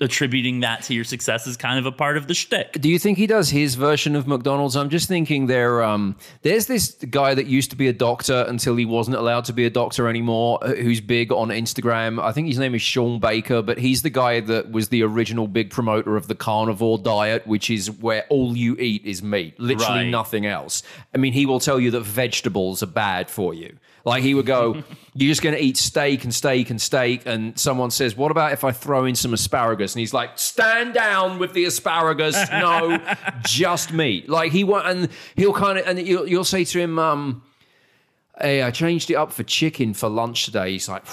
[0.00, 2.72] attributing that to your success is kind of a part of the shtick.
[2.80, 4.76] Do you think he does his version of McDonald's?
[4.76, 5.82] I'm just thinking there.
[5.82, 9.52] Um, there's this guy that used to be a doctor until he wasn't allowed to
[9.52, 12.20] be a doctor anymore, uh, who's big on Instagram.
[12.22, 15.46] I think his name is Shawn Baker, but he's the guy that was the original
[15.46, 19.86] big promoter of the carnivore diet, which is where all you eat is meat, literally
[20.00, 20.08] Right.
[20.10, 20.82] nothing else.
[21.14, 23.76] I mean, he will tell you that vegetables are bad for you.
[24.04, 27.22] Like he would go, you're just going to eat steak and steak and steak.
[27.26, 29.94] And someone says, what about if I throw in some asparagus?
[29.94, 32.36] And he's like, stand down with the asparagus.
[32.50, 32.98] No,
[33.44, 34.28] just meat.
[34.28, 37.42] Like he want, and he'll kind of, and you'll, you'll say to him, um,
[38.40, 40.72] hey, I changed it up for chicken for lunch today.
[40.72, 41.04] He's like,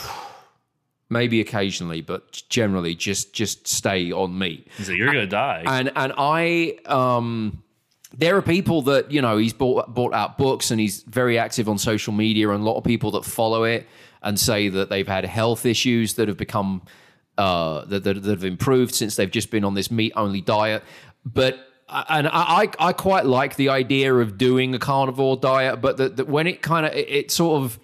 [1.09, 5.63] maybe occasionally, but generally just, just stay on meat So you're gonna die.
[5.65, 7.61] and and I um
[8.17, 11.67] there are people that you know he's bought bought out books and he's very active
[11.69, 13.87] on social media and a lot of people that follow it
[14.21, 16.81] and say that they've had health issues that have become
[17.37, 20.83] uh that, that, have improved since they've just been on this meat only diet
[21.25, 21.67] but
[22.09, 22.31] and I,
[22.79, 26.47] I I quite like the idea of doing a carnivore diet, but that that when
[26.47, 27.79] it kind of it, it sort of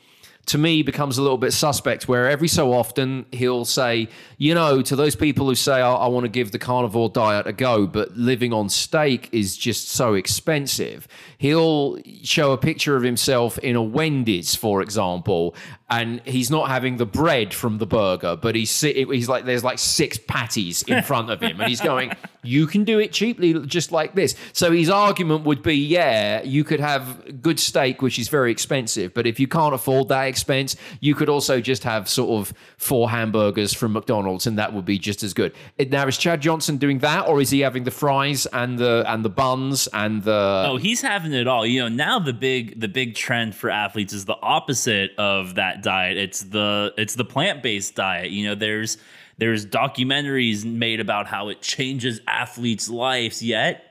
[0.50, 4.08] to me becomes a little bit suspect where every so often he'll say,
[4.40, 7.46] you know, to those people who say, I, I want to give the carnivore diet
[7.46, 11.08] a go, but living on steak is just so expensive.
[11.38, 15.56] He'll show a picture of himself in a Wendy's, for example,
[15.90, 19.80] and he's not having the bread from the burger, but he's he's like there's like
[19.80, 22.12] six patties in front of him, and he's going,
[22.44, 26.64] "You can do it cheaply, just like this." So his argument would be, "Yeah, you
[26.64, 30.76] could have good steak, which is very expensive, but if you can't afford that expense,
[31.00, 35.00] you could also just have sort of four hamburgers from McDonald's, and that would be
[35.00, 35.54] just as good."
[35.90, 39.26] Now, is Chad Johnson doing that, or is he having the fries and the and
[39.26, 40.66] the buns and the?
[40.68, 41.66] Oh, he's having it all.
[41.66, 45.79] You know, now the big the big trend for athletes is the opposite of that
[45.82, 46.18] diet.
[46.18, 48.32] It's the it's the plant-based diet.
[48.32, 48.98] You know, there's
[49.38, 53.86] there's documentaries made about how it changes athletes' lives, yet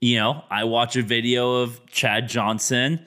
[0.00, 3.04] you know, I watch a video of Chad Johnson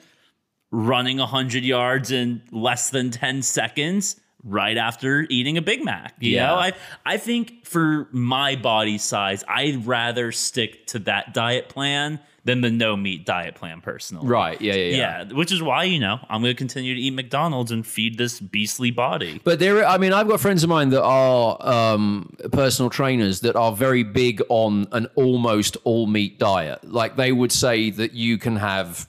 [0.70, 6.14] running 100 yards in less than 10 seconds right after eating a Big Mac.
[6.20, 6.46] You Yeah.
[6.48, 6.72] know, I
[7.06, 12.70] I think for my body size, I'd rather stick to that diet plan than the
[12.70, 14.26] no meat diet plan personally.
[14.26, 14.60] right?
[14.60, 14.96] Yeah, yeah, yeah.
[15.26, 18.18] Yeah, which is why, you know, I'm going to continue to eat McDonald's and feed
[18.18, 19.40] this beastly body.
[19.44, 23.54] But there, I mean, I've got friends of mine that are um, personal trainers that
[23.54, 26.82] are very big on an almost all meat diet.
[26.84, 29.08] Like they would say that you can have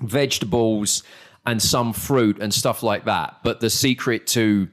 [0.00, 1.02] vegetables
[1.46, 3.40] and some fruit and stuff like that.
[3.42, 4.68] But the secret to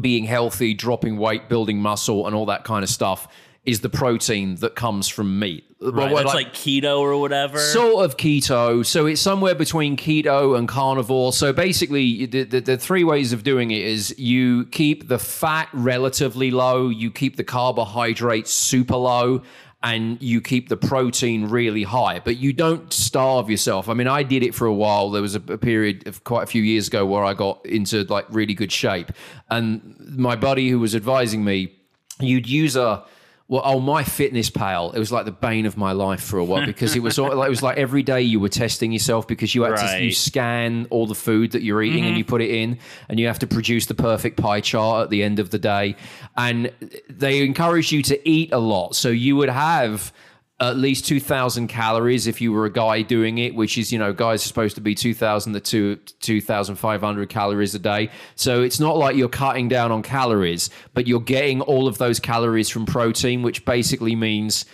[0.00, 3.28] being healthy, dropping weight, building muscle, and all that kind of stuff
[3.66, 5.64] is the protein that comes from meat.
[5.80, 7.58] Right, Well, that's like, keto or whatever.
[7.58, 8.84] Sort of keto.
[8.84, 11.32] So it's somewhere between keto and carnivore.
[11.32, 15.68] So basically, the, the, the three ways of doing it is you keep the fat
[15.72, 19.42] relatively low, you keep the carbohydrates super low,
[19.82, 22.18] and you keep the protein really high.
[22.18, 23.88] But you don't starve yourself.
[23.88, 25.10] I mean, I did it for a while.
[25.10, 28.04] There was a, a period of quite a few years ago where I got into
[28.04, 29.10] like really good shape.
[29.50, 31.76] And my buddy who was advising me,
[32.20, 33.04] you'd use a
[33.46, 34.92] well, oh, my fitness pal.
[34.92, 37.34] It was like the bane of my life for a while because it was all,
[37.34, 40.12] like it was like every day you were testing yourself because you had to you
[40.12, 42.18] scan all the food that you're eating and mm-hmm.
[42.18, 42.78] you put it in
[43.08, 45.94] and you have to produce the perfect pie chart at the end of the day.
[46.36, 46.72] And
[47.10, 50.12] they encourage you to eat a lot, so you would have
[50.60, 54.12] at least 2000 calories if you were a guy doing it which is you know
[54.12, 58.08] guys are supposed to be 2000 to 2500 calories a day.
[58.36, 62.20] So it's not like you're cutting down on calories but you're getting all of those
[62.20, 64.64] calories from protein which basically means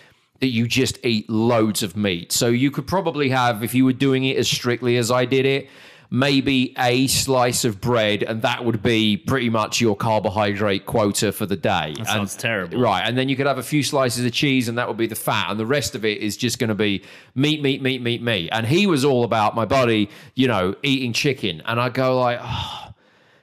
[0.40, 2.32] that you just eat loads of meat.
[2.32, 5.46] So you could probably have if you were doing it as strictly as I did
[5.46, 5.68] it
[6.10, 11.46] maybe a slice of bread and that would be pretty much your carbohydrate quota for
[11.46, 12.80] the day That sounds terrible.
[12.80, 13.02] Right.
[13.02, 15.14] And then you could have a few slices of cheese and that would be the
[15.14, 15.50] fat.
[15.50, 17.04] And the rest of it is just going to be
[17.36, 18.48] meat, meat, meat, meat, meat.
[18.50, 21.62] And he was all about my body, you know, eating chicken.
[21.64, 22.92] And I go like, oh,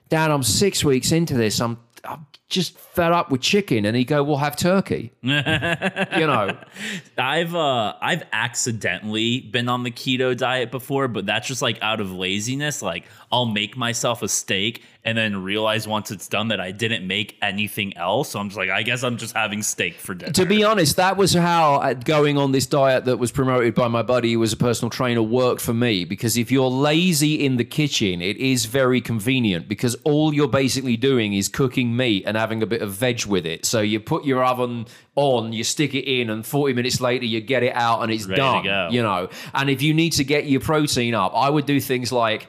[0.09, 1.61] Dad, I'm six weeks into this.
[1.61, 3.85] I'm, I'm just fed up with chicken.
[3.85, 5.11] And he go, well, have turkey.
[5.21, 6.57] you know,
[7.17, 11.99] I've uh I've accidentally been on the keto diet before, but that's just like out
[11.99, 12.81] of laziness.
[12.81, 17.07] Like I'll make myself a steak and then realize once it's done that I didn't
[17.07, 18.31] make anything else.
[18.31, 20.33] So I'm just like, I guess I'm just having steak for dinner.
[20.33, 23.87] to be honest, that was how uh, going on this diet that was promoted by
[23.87, 26.03] my buddy who was a personal trainer worked for me.
[26.03, 30.97] Because if you're lazy in the kitchen, it is very convenient because all you're basically
[30.97, 33.65] doing is cooking meat and having a bit of veg with it.
[33.65, 37.41] So you put your oven on, you stick it in, and 40 minutes later you
[37.41, 38.63] get it out and it's Ready done.
[38.91, 42.11] You know, and if you need to get your protein up, I would do things
[42.11, 42.47] like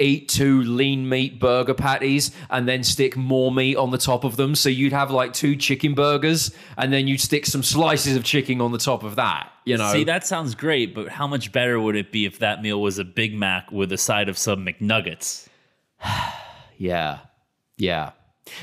[0.00, 4.36] eat two lean meat burger patties and then stick more meat on the top of
[4.36, 4.54] them.
[4.54, 8.60] So you'd have like two chicken burgers and then you'd stick some slices of chicken
[8.60, 9.52] on the top of that.
[9.66, 12.62] You know, See, that sounds great, but how much better would it be if that
[12.62, 15.46] meal was a Big Mac with a side of some McNuggets?
[16.78, 17.18] yeah,
[17.76, 18.12] yeah.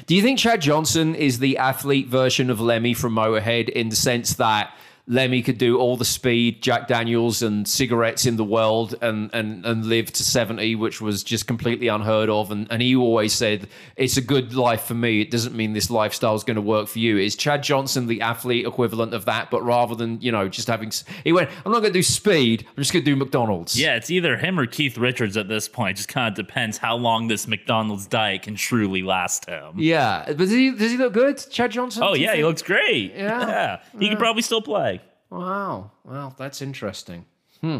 [0.05, 3.95] Do you think Chad Johnson is the athlete version of Lemmy from Motorhead in the
[3.95, 4.73] sense that
[5.09, 9.65] Lemmy could do all the speed, Jack Daniels, and cigarettes in the world and, and,
[9.65, 12.51] and live to 70, which was just completely unheard of.
[12.51, 15.21] And, and he always said, It's a good life for me.
[15.21, 17.17] It doesn't mean this lifestyle is going to work for you.
[17.17, 19.49] Is Chad Johnson the athlete equivalent of that?
[19.49, 20.91] But rather than, you know, just having,
[21.23, 22.65] he went, I'm not going to do speed.
[22.67, 23.79] I'm just going to do McDonald's.
[23.79, 25.91] Yeah, it's either him or Keith Richards at this point.
[25.91, 29.75] It Just kind of depends how long this McDonald's diet can truly last him.
[29.77, 30.25] Yeah.
[30.27, 32.03] But does he, does he look good, Chad Johnson?
[32.03, 33.13] Oh, yeah, he looks great.
[33.15, 33.79] Yeah.
[33.97, 34.96] He could probably still play.
[35.29, 35.91] Wow.
[36.03, 37.25] Well, that's interesting.
[37.61, 37.79] Hmm.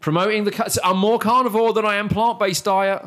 [0.00, 0.50] Promoting the.
[0.50, 3.02] ca- I'm more carnivore than I am plant based diet.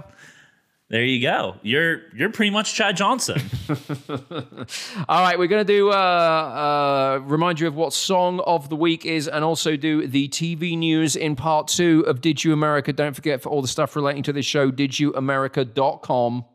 [0.90, 1.58] There you go.
[1.64, 3.42] You're you're pretty much Chad Johnson.
[5.10, 8.78] All right, we're going to do uh, uh, remind you of what song of the
[8.78, 12.94] week is, and also do the TV news in part two of Did You America.
[12.94, 16.46] Don't forget for all the stuff relating to this show, didyouamerica.com.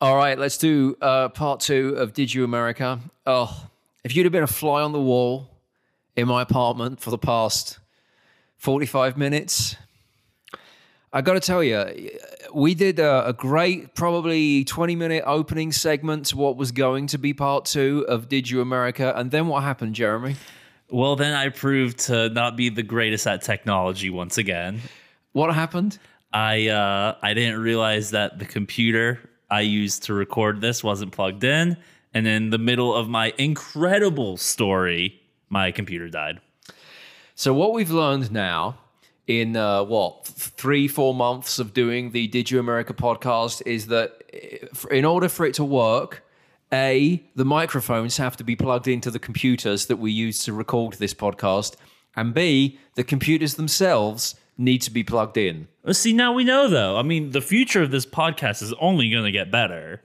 [0.00, 3.00] All right, let's do uh, part two of Did You America.
[3.26, 3.66] Oh,
[4.04, 5.50] if you'd have been a fly on the wall
[6.16, 7.78] in my apartment for the past
[8.58, 9.76] 45 minutes,
[11.12, 12.10] I got to tell you,
[12.54, 17.18] we did a, a great, probably 20 minute opening segment to what was going to
[17.18, 19.12] be part two of Did You America.
[19.16, 20.36] And then what happened, Jeremy?
[20.90, 24.80] well, then I proved to not be the greatest at technology once again.
[25.32, 25.98] What happened?
[26.32, 31.44] I uh, I didn't realize that the computer I used to record this wasn't plugged
[31.44, 31.76] in,
[32.12, 36.40] and in the middle of my incredible story, my computer died.
[37.34, 38.78] So, what we've learned now
[39.26, 44.22] in uh, what, three, four months of doing the Did You America podcast is that
[44.34, 46.24] uh, in order for it to work,
[46.72, 50.94] A, the microphones have to be plugged into the computers that we use to record
[50.94, 51.76] this podcast,
[52.16, 55.68] and B, the computers themselves need to be plugged in.
[55.84, 56.98] Well, See, now we know though.
[56.98, 60.02] I mean, the future of this podcast is only going to get better.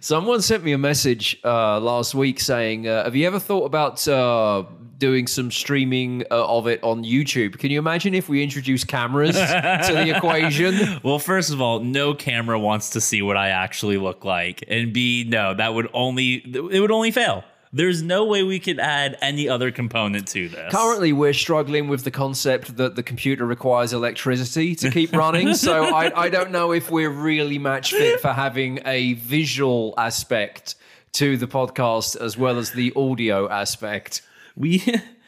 [0.00, 4.06] Someone sent me a message uh, last week saying, uh, "Have you ever thought about
[4.06, 4.64] uh,
[4.98, 7.58] doing some streaming uh, of it on YouTube?
[7.58, 12.14] Can you imagine if we introduce cameras to the equation?" Well, first of all, no
[12.14, 16.34] camera wants to see what I actually look like, and B, no, that would only
[16.36, 17.44] it would only fail.
[17.72, 20.72] There's no way we could add any other component to this.
[20.72, 25.54] Currently, we're struggling with the concept that the computer requires electricity to keep running.
[25.54, 30.74] so I, I don't know if we're really match fit for having a visual aspect
[31.12, 34.22] to the podcast as well as the audio aspect.
[34.56, 34.82] we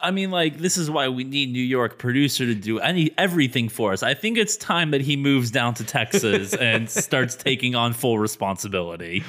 [0.00, 3.68] I mean like this is why we need New York producer to do any everything
[3.68, 4.04] for us.
[4.04, 8.18] I think it's time that he moves down to Texas and starts taking on full
[8.18, 9.24] responsibility.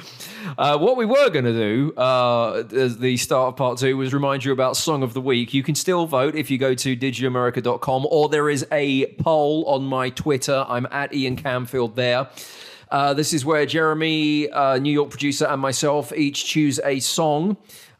[0.56, 4.14] Uh, what we were going to do uh, as the start of part two was
[4.14, 5.52] remind you about Song of the Week.
[5.52, 9.84] You can still vote if you go to didyouamerica.com or there is a poll on
[9.84, 10.64] my Twitter.
[10.68, 12.28] I'm at Ian Camfield there.
[12.88, 17.56] Uh, this is where Jeremy, uh, New York producer, and myself each choose a song.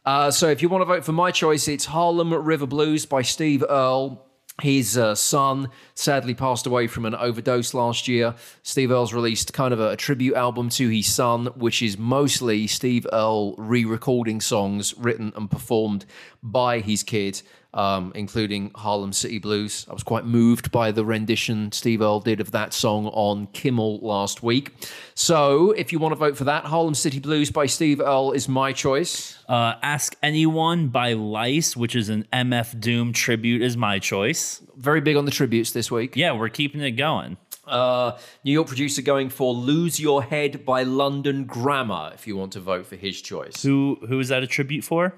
[0.07, 3.21] Uh, so if you want to vote for my choice, it's Harlem River Blues by
[3.21, 4.25] Steve Earle.
[4.61, 8.33] His uh, son sadly passed away from an overdose last year.
[8.63, 12.67] Steve Earle's released kind of a, a tribute album to his son, which is mostly
[12.67, 16.05] Steve Earle re recording songs written and performed
[16.41, 17.41] by his kid,
[17.77, 19.85] um, including Harlem City Blues.
[19.87, 23.99] I was quite moved by the rendition Steve Earle did of that song on Kimmel
[23.99, 24.73] last week.
[25.13, 28.49] So if you want to vote for that, Harlem City Blues by Steve Earle is
[28.49, 29.37] my choice.
[29.47, 34.61] Uh, Ask Anyone by Lice, which is an MF Doom tribute, is my choice.
[34.75, 36.15] Very big on the tributes this week.
[36.15, 37.37] Yeah, we're keeping it going.
[37.67, 42.53] Uh, New York producer going for Lose Your Head by London Grammar if you want
[42.53, 43.61] to vote for his choice.
[43.61, 45.13] Who who is that a tribute for?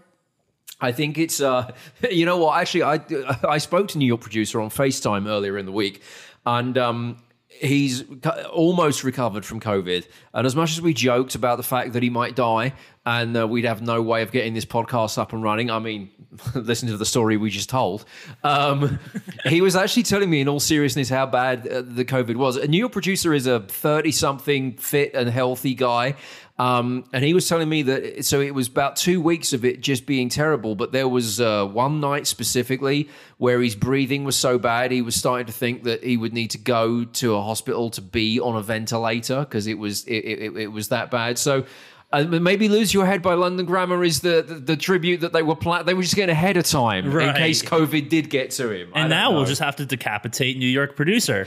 [0.82, 1.74] I think it's, uh,
[2.12, 3.00] you know what, actually, I,
[3.48, 6.02] I spoke to New York producer on FaceTime earlier in the week,
[6.46, 7.18] and um,
[7.60, 8.06] he's
[8.52, 10.08] almost recovered from COVID.
[10.34, 12.74] And as much as we joked about the fact that he might die
[13.06, 16.10] and uh, we'd have no way of getting this podcast up and running, I mean,
[16.56, 18.06] listen to the story we just told.
[18.44, 19.00] Um,
[19.46, 22.56] he was actually telling me, in all seriousness, how bad uh, the COVID was.
[22.56, 26.16] A New York producer is a 30 something fit and healthy guy.
[26.60, 29.80] Um, and he was telling me that so it was about two weeks of it
[29.80, 34.60] just being terrible, but there was uh, one night specifically where his breathing was so
[34.60, 37.90] bad he was starting to think that he would need to go to a hospital
[37.92, 41.38] to be on a ventilator because it was it, it, it was that bad.
[41.38, 41.64] So
[42.12, 45.44] Uh, maybe "Lose Your Head" by London Grammar is the the, the tribute that they
[45.44, 48.72] were pla- they were just getting ahead of time in case COVID did get to
[48.72, 48.92] him.
[48.96, 51.46] And now we'll just have to decapitate New York producer.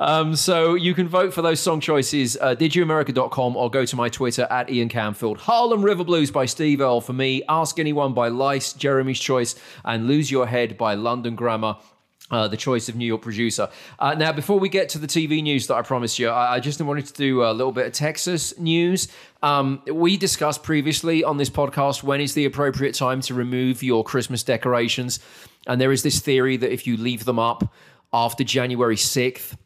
[0.00, 4.08] Um, so you can vote for those song choices, uh, didyouamerica.com or go to my
[4.08, 5.38] Twitter at Ian Camfield.
[5.38, 7.42] Harlem River Blues by Steve Earle for me.
[7.48, 11.76] Ask Anyone by Lice, Jeremy's Choice, and Lose Your Head by London Grammar.
[12.30, 13.68] Uh, the choice of New York producer.
[13.98, 16.60] Uh, now, before we get to the TV news that I promised you, I, I
[16.60, 19.08] just wanted to do a little bit of Texas news.
[19.42, 24.04] Um, we discussed previously on this podcast when is the appropriate time to remove your
[24.04, 25.18] Christmas decorations.
[25.66, 27.74] And there is this theory that if you leave them up
[28.12, 29.56] after January 6th,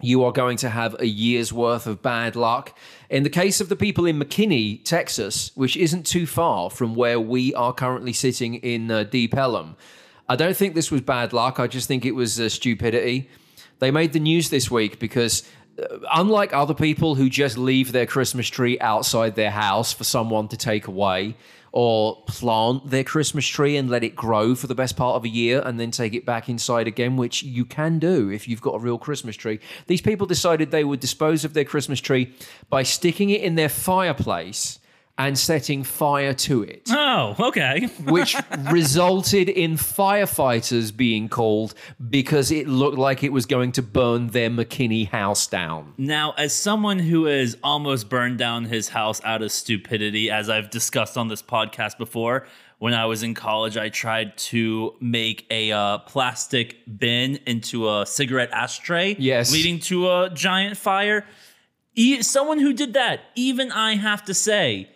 [0.00, 2.76] you are going to have a year's worth of bad luck.
[3.10, 7.18] In the case of the people in McKinney, Texas, which isn't too far from where
[7.18, 9.76] we are currently sitting in uh, Deep Ellum,
[10.28, 11.58] I don't think this was bad luck.
[11.58, 13.28] I just think it was uh, stupidity.
[13.78, 15.42] They made the news this week because,
[15.78, 20.48] uh, unlike other people who just leave their Christmas tree outside their house for someone
[20.48, 21.36] to take away,
[21.72, 25.28] or plant their Christmas tree and let it grow for the best part of a
[25.28, 28.74] year and then take it back inside again, which you can do if you've got
[28.74, 29.60] a real Christmas tree.
[29.86, 32.34] These people decided they would dispose of their Christmas tree
[32.70, 34.77] by sticking it in their fireplace
[35.18, 37.86] and setting fire to it Oh, okay.
[38.04, 38.36] which
[38.70, 41.74] resulted in firefighters being called
[42.08, 45.92] because it looked like it was going to burn their McKinney house down.
[45.98, 50.70] Now, as someone who has almost burned down his house out of stupidity, as I've
[50.70, 52.46] discussed on this podcast before,
[52.78, 58.06] when I was in college, I tried to make a uh, plastic bin into a
[58.06, 59.52] cigarette ashtray, Yes.
[59.52, 61.26] leading to a giant fire.
[61.96, 64.88] E- someone who did that, even I have to say,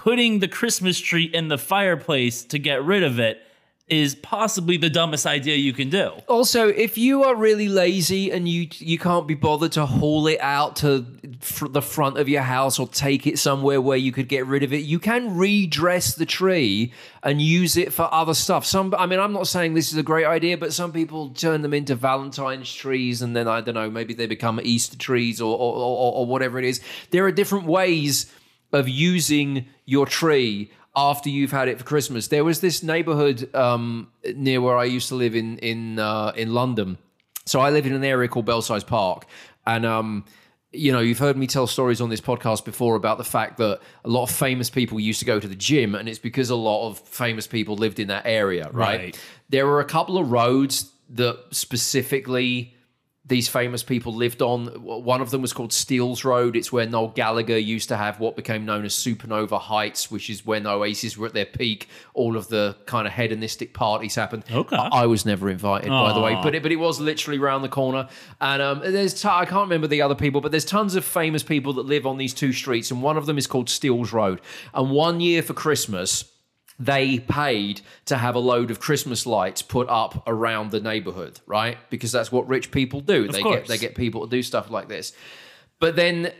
[0.00, 3.42] putting the Christmas tree in the fireplace to get rid of it
[3.86, 6.12] is possibly the dumbest idea you can do.
[6.26, 10.40] Also, if you are really lazy and you you can't be bothered to haul it
[10.40, 11.04] out to
[11.40, 14.62] fr- the front of your house or take it somewhere where you could get rid
[14.62, 18.64] of it, you can redress the tree and use it for other stuff.
[18.64, 21.60] Some, I mean, I'm not saying this is a great idea, but some people turn
[21.60, 25.52] them into Valentine's trees, and then I don't know, maybe they become Easter trees or
[25.52, 26.80] or, or, or whatever it is.
[27.10, 28.32] There are different ways
[28.72, 32.28] of using your tree after you've had it for Christmas.
[32.28, 36.52] There was this neighborhood um, near where I used to live in in uh, in
[36.52, 36.98] London.
[37.46, 39.26] So I live in an area called Belsize Park,
[39.66, 40.24] and um,
[40.72, 43.80] you know you've heard me tell stories on this podcast before about the fact that
[44.04, 46.56] a lot of famous people used to go to the gym, and it's because a
[46.56, 49.00] lot of famous people lived in that area, right?
[49.00, 49.20] Right.
[49.48, 52.74] There were a couple of roads that specifically
[53.30, 54.66] these famous people lived on.
[54.82, 56.56] One of them was called Steele's Road.
[56.56, 60.44] It's where Noel Gallagher used to have what became known as Supernova Heights, which is
[60.44, 61.88] when Oasis were at their peak.
[62.12, 64.44] All of the kind of hedonistic parties happened.
[64.50, 64.76] Okay.
[64.76, 67.68] I was never invited, by the way, but it, but it was literally around the
[67.68, 68.08] corner.
[68.40, 71.42] And um, there's t- I can't remember the other people, but there's tons of famous
[71.42, 74.40] people that live on these two streets, and one of them is called Steele's Road.
[74.74, 76.24] And one year for Christmas
[76.80, 81.76] they paid to have a load of Christmas lights put up around the neighborhood, right?
[81.90, 83.28] Because that's what rich people do.
[83.28, 85.12] they get they get people to do stuff like this.
[85.78, 86.32] But then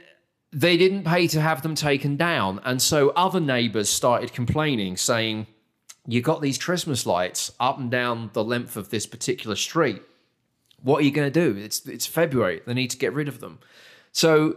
[0.53, 2.61] they didn't pay to have them taken down.
[2.65, 5.47] And so other neighbors started complaining, saying,
[6.07, 10.03] You got these Christmas lights up and down the length of this particular street.
[10.83, 11.61] What are you going to do?
[11.61, 12.63] It's it's February.
[12.67, 13.59] They need to get rid of them.
[14.13, 14.57] So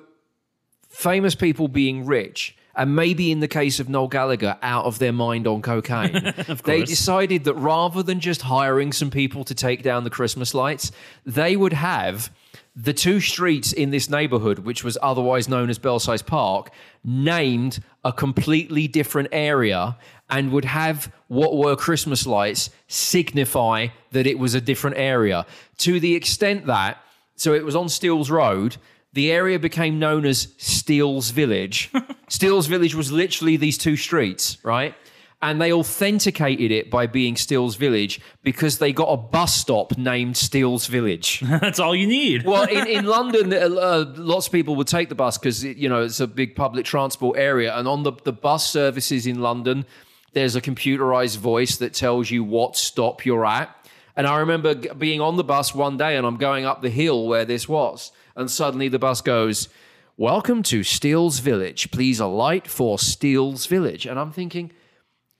[0.87, 5.13] famous people being rich, and maybe in the case of Noel Gallagher, out of their
[5.13, 10.03] mind on cocaine, they decided that rather than just hiring some people to take down
[10.03, 10.91] the Christmas lights,
[11.25, 12.31] they would have
[12.75, 16.71] the two streets in this neighborhood, which was otherwise known as Belsize Park,
[17.03, 19.95] named a completely different area
[20.29, 25.45] and would have what were Christmas lights signify that it was a different area
[25.77, 26.97] to the extent that,
[27.35, 28.77] so it was on Steele's Road.
[29.13, 31.91] The area became known as Steele's Village.
[32.27, 34.95] Steele's Village was literally these two streets, right?
[35.41, 40.37] And they authenticated it by being Steele's Village because they got a bus stop named
[40.37, 41.41] Steele's Village.
[41.45, 42.45] That's all you need.
[42.45, 46.03] well, in, in London, uh, lots of people would take the bus because, you know,
[46.03, 47.77] it's a big public transport area.
[47.77, 49.85] And on the, the bus services in London,
[50.31, 53.75] there's a computerized voice that tells you what stop you're at.
[54.15, 57.27] And I remember being on the bus one day and I'm going up the hill
[57.27, 58.11] where this was.
[58.35, 59.69] And suddenly the bus goes,
[60.15, 61.89] Welcome to Steele's Village.
[61.89, 64.05] Please alight for Steele's Village.
[64.05, 64.71] And I'm thinking,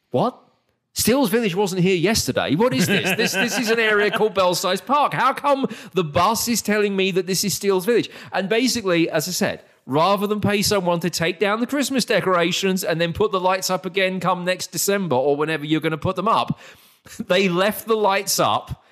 [0.10, 0.40] what?
[0.94, 2.56] Steele's Village wasn't here yesterday.
[2.56, 3.16] What is this?
[3.16, 5.14] this this is an area called Belsize Park.
[5.14, 8.10] How come the bus is telling me that this is Steele's Village?
[8.32, 12.84] And basically, as I said, rather than pay someone to take down the Christmas decorations
[12.84, 15.98] and then put the lights up again come next December or whenever you're going to
[15.98, 16.60] put them up,
[17.20, 18.83] they left the lights up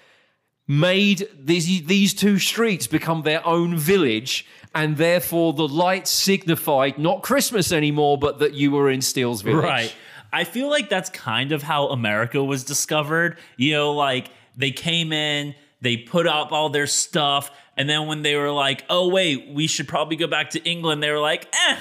[0.72, 7.22] made these these two streets become their own village, and therefore the lights signified not
[7.22, 9.66] Christmas anymore, but that you were in Steele's village.
[9.66, 9.96] Right.
[10.32, 13.38] I feel like that's kind of how America was discovered.
[13.58, 18.22] You know, like they came in, they put up all their stuff, and then when
[18.22, 21.54] they were like, oh, wait, we should probably go back to England, they were like,
[21.68, 21.78] eh,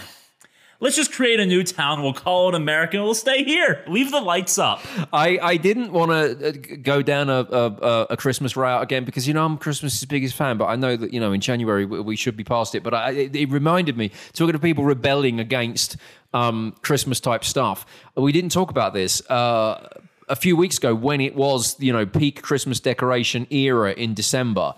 [0.81, 2.03] let's just create a new town.
[2.03, 3.03] We'll call it America.
[3.03, 3.85] We'll stay here.
[3.87, 4.81] Leave the lights up.
[5.13, 9.35] I, I didn't want to go down a, a, a Christmas route again because you
[9.35, 12.17] know I'm Christmas's biggest fan, but I know that you know in January we we
[12.17, 12.83] should be past it.
[12.83, 15.97] But I, it, it reminded me talking to people rebelling against
[16.33, 17.87] um, Christmas type stuff.
[18.17, 19.21] We didn't talk about this.
[19.31, 19.89] Uh,
[20.29, 24.75] a few weeks ago, when it was you know peak Christmas decoration era in December,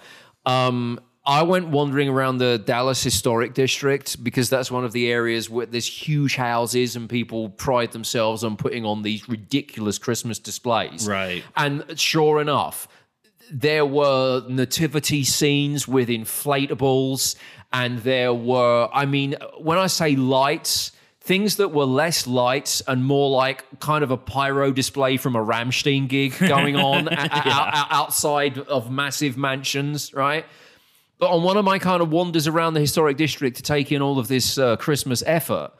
[0.46, 5.48] um, I went wandering around the Dallas Historic District because that's one of the areas
[5.48, 11.06] where there's huge houses and people pride themselves on putting on these ridiculous Christmas displays.
[11.06, 11.44] Right.
[11.56, 12.88] And sure enough,
[13.52, 17.36] there were nativity scenes with inflatables,
[17.72, 23.04] and there were, I mean, when I say lights, things that were less lights and
[23.04, 27.86] more like kind of a pyro display from a Rammstein gig going on o- o-
[27.90, 30.44] outside of massive mansions, right?
[31.22, 34.02] But on one of my kind of wanders around the historic district to take in
[34.02, 35.70] all of this uh, Christmas effort,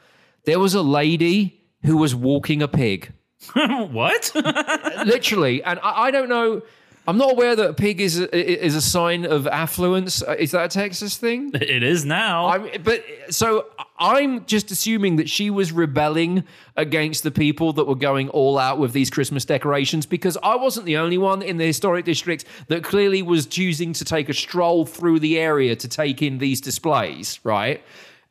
[0.45, 3.12] there was a lady who was walking a pig,
[3.53, 4.30] what?
[5.05, 5.61] literally.
[5.64, 6.62] And I, I don't know.
[7.07, 10.23] I'm not aware that a pig is a, is a sign of affluence.
[10.23, 11.51] Uh, Is that a Texas thing?
[11.55, 12.47] it is now.
[12.47, 13.67] I'm, but so
[13.99, 16.45] I'm just assuming that she was rebelling
[16.77, 20.87] against the people that were going all out with these Christmas decorations because I wasn't
[20.87, 24.87] the only one in the historic district that clearly was choosing to take a stroll
[24.87, 27.83] through the area to take in these displays, right?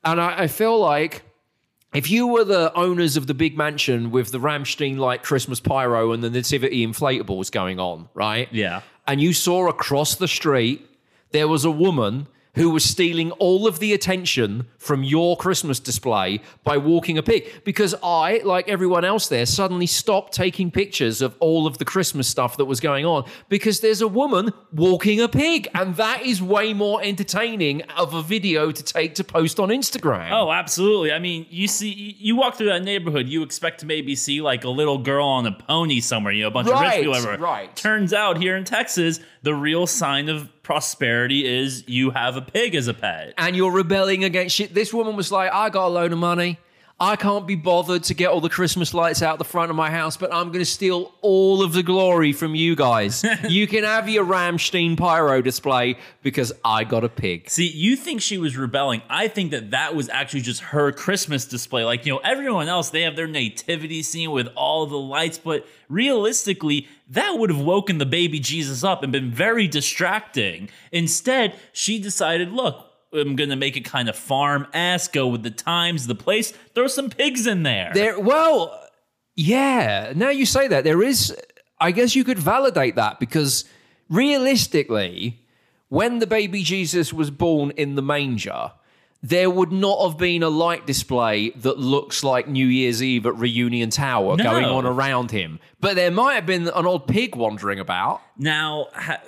[0.06, 1.24] And I, I feel like
[1.94, 6.12] if you were the owners of the big mansion with the Rammstein like Christmas pyro
[6.12, 8.48] and the nativity inflatables going on, right?
[8.52, 8.82] Yeah.
[9.08, 10.88] And you saw across the street
[11.32, 16.41] there was a woman who was stealing all of the attention from your Christmas display
[16.64, 17.49] by walking a pig.
[17.64, 22.28] Because I, like everyone else there, suddenly stopped taking pictures of all of the Christmas
[22.28, 25.68] stuff that was going on because there's a woman walking a pig.
[25.74, 30.32] And that is way more entertaining of a video to take to post on Instagram.
[30.32, 31.12] Oh, absolutely.
[31.12, 34.64] I mean, you see, you walk through that neighborhood, you expect to maybe see like
[34.64, 37.38] a little girl on a pony somewhere, you know, a bunch Right, of rich people
[37.38, 37.76] right.
[37.76, 42.76] Turns out here in Texas, the real sign of prosperity is you have a pig
[42.76, 43.34] as a pet.
[43.38, 44.74] and you're rebelling against shit.
[44.74, 46.57] This woman was like, I got a load of money.
[46.99, 49.89] I can't be bothered to get all the Christmas lights out the front of my
[49.89, 53.26] house, but I'm going to steal all of the glory from you guys.
[53.49, 57.49] you can have your Rammstein pyro display because I got a pig.
[57.49, 59.01] See, you think she was rebelling.
[59.09, 61.84] I think that that was actually just her Christmas display.
[61.84, 65.66] Like, you know, everyone else, they have their nativity scene with all the lights, but
[65.89, 70.70] realistically, that would have woken the baby Jesus up and been very distracting.
[70.91, 75.51] Instead, she decided, look, I'm to make it kind of farm ass, go with the
[75.51, 77.91] times, the place, throw some pigs in there.
[77.93, 78.82] There, well,
[79.36, 80.14] yeah.
[80.16, 81.36] Now you say that, there is,
[81.80, 83.66] I guess you could validate that because
[84.09, 85.41] realistically,
[85.89, 88.72] when the baby Jesus was born in the manger,
[89.24, 93.36] there would not have been a light display that looks like New Year's Eve at
[93.36, 94.44] Reunion Tower No.
[94.44, 95.60] going on around him.
[95.80, 98.22] But there might have been an old pig wandering about.
[98.38, 99.22] Now, ha-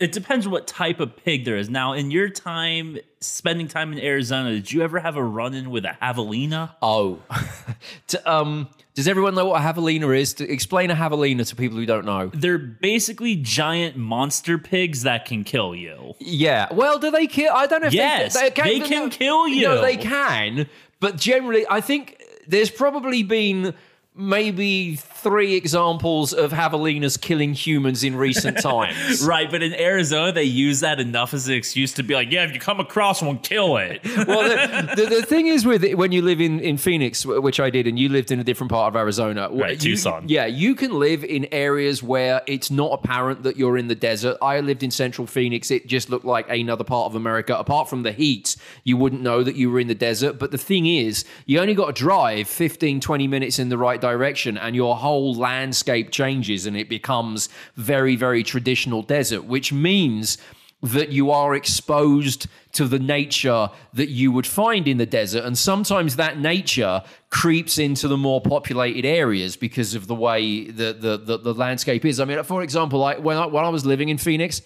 [0.00, 1.68] it depends what type of pig there is.
[1.68, 5.70] Now, in your time spending time in Arizona, did you ever have a run in
[5.70, 6.74] with a javelina?
[6.80, 7.18] Oh.
[8.06, 10.32] T- um, does everyone know what a javelina is?
[10.34, 12.30] To explain a javelina to people who don't know.
[12.32, 16.14] They're basically giant monster pigs that can kill you.
[16.18, 16.68] Yeah.
[16.72, 17.52] Well, do they kill?
[17.54, 19.68] I don't know if Yes, they, they can kill you.
[19.68, 20.66] No, they can.
[20.98, 23.74] But generally, I think there's probably been
[24.14, 29.22] maybe three examples of javelinas killing humans in recent times.
[29.24, 32.44] Right, but in Arizona, they use that enough as an excuse to be like, yeah,
[32.44, 34.00] if you come across one, kill it.
[34.26, 37.60] well, the, the, the thing is with it, when you live in, in Phoenix, which
[37.60, 40.24] I did, and you lived in a different part of Arizona, Right, you- Tucson.
[40.28, 44.36] Yeah, you can live in areas where it's not apparent that you're in the desert.
[44.40, 45.70] I lived in central Phoenix.
[45.70, 47.56] It just looked like another part of America.
[47.58, 50.38] Apart from the heat, you wouldn't know that you were in the desert.
[50.38, 54.00] But the thing is, you only got to drive 15, 20 minutes in the right
[54.00, 60.38] direction, and your whole landscape changes and it becomes very, very traditional desert, which means
[60.82, 65.44] that you are exposed to the nature that you would find in the desert.
[65.44, 70.92] And sometimes that nature creeps into the more populated areas because of the way the,
[70.92, 72.18] the, the, the landscape is.
[72.18, 74.62] I mean, for example, like when I, when I was living in Phoenix,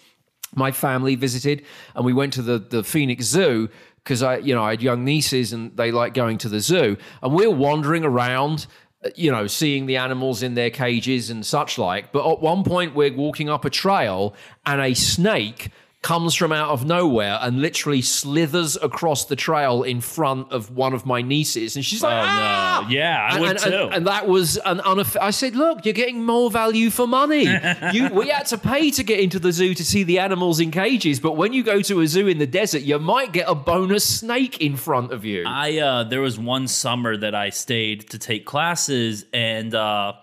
[0.55, 1.65] my family visited
[1.95, 3.69] and we went to the, the Phoenix Zoo
[4.05, 6.95] because I, you know, I had young nieces and they like going to the zoo.
[7.23, 8.67] And we were wandering around
[9.15, 12.11] you know, seeing the animals in their cages and such like.
[12.11, 14.33] But at one point, we're walking up a trail
[14.65, 15.69] and a snake
[16.05, 20.93] comes from out of nowhere and literally slithers across the trail in front of one
[20.93, 21.75] of my nieces.
[21.75, 22.27] And she's like, Oh, no.
[22.31, 22.87] ah!
[22.89, 23.71] Yeah, I and, would and- too.
[23.85, 27.45] And, and that was an unoff- I said, look, you're getting more value for money.
[27.91, 30.69] you, we had to pay to get into the zoo to see the animals in
[30.69, 33.55] cages, but when you go to a zoo in the desert, you might get a
[33.55, 35.43] bonus snake in front of you.
[35.47, 40.13] I uh there was one summer that I stayed to take classes and uh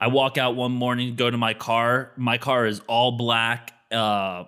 [0.00, 2.12] I walk out one morning, go to my car.
[2.16, 3.72] My car is all black.
[3.90, 4.44] Uh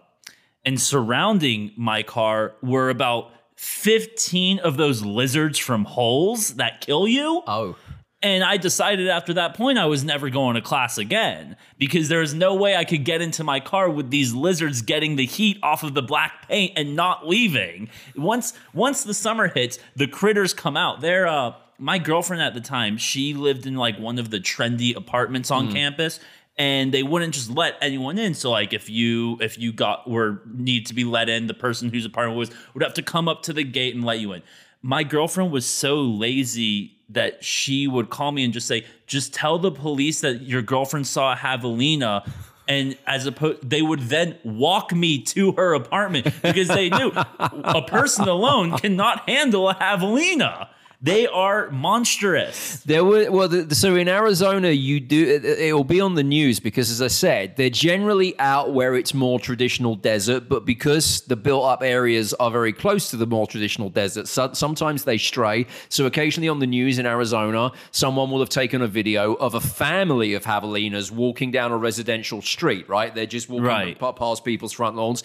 [0.64, 7.42] and surrounding my car were about 15 of those lizards from holes that kill you.
[7.46, 7.76] oh.
[8.22, 12.20] And I decided after that point I was never going to class again because there
[12.20, 15.58] was no way I could get into my car with these lizards getting the heat
[15.62, 17.90] off of the black paint and not leaving.
[18.16, 21.02] Once once the summer hits, the critters come out.
[21.02, 24.96] They're uh my girlfriend at the time, she lived in like one of the trendy
[24.96, 26.18] apartments on campus
[26.56, 28.34] and they wouldn't just let anyone in.
[28.34, 31.90] So like if you if you got were need to be let in, the person
[31.90, 34.42] whose apartment was would have to come up to the gate and let you in.
[34.82, 39.58] My girlfriend was so lazy that she would call me and just say, just tell
[39.58, 42.28] the police that your girlfriend saw a javelina.
[42.66, 47.82] And as opposed, they would then walk me to her apartment because they knew a
[47.86, 50.68] person alone cannot handle a javelina.
[51.04, 52.78] They are monstrous.
[52.84, 56.60] There were well, the, so in Arizona, you do it, it'll be on the news
[56.60, 61.36] because, as I said, they're generally out where it's more traditional desert, but because the
[61.36, 65.66] built-up areas are very close to the more traditional desert, so, sometimes they stray.
[65.90, 69.60] So occasionally on the news in Arizona, someone will have taken a video of a
[69.60, 72.88] family of javelinas walking down a residential street.
[72.88, 73.98] Right, they're just walking Right.
[73.98, 75.22] past people's front lawns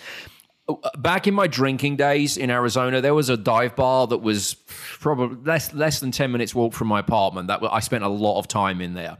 [0.98, 4.56] back in my drinking days in Arizona, there was a dive bar that was
[5.00, 7.48] probably less less than ten minutes walk from my apartment.
[7.48, 9.18] That I spent a lot of time in there,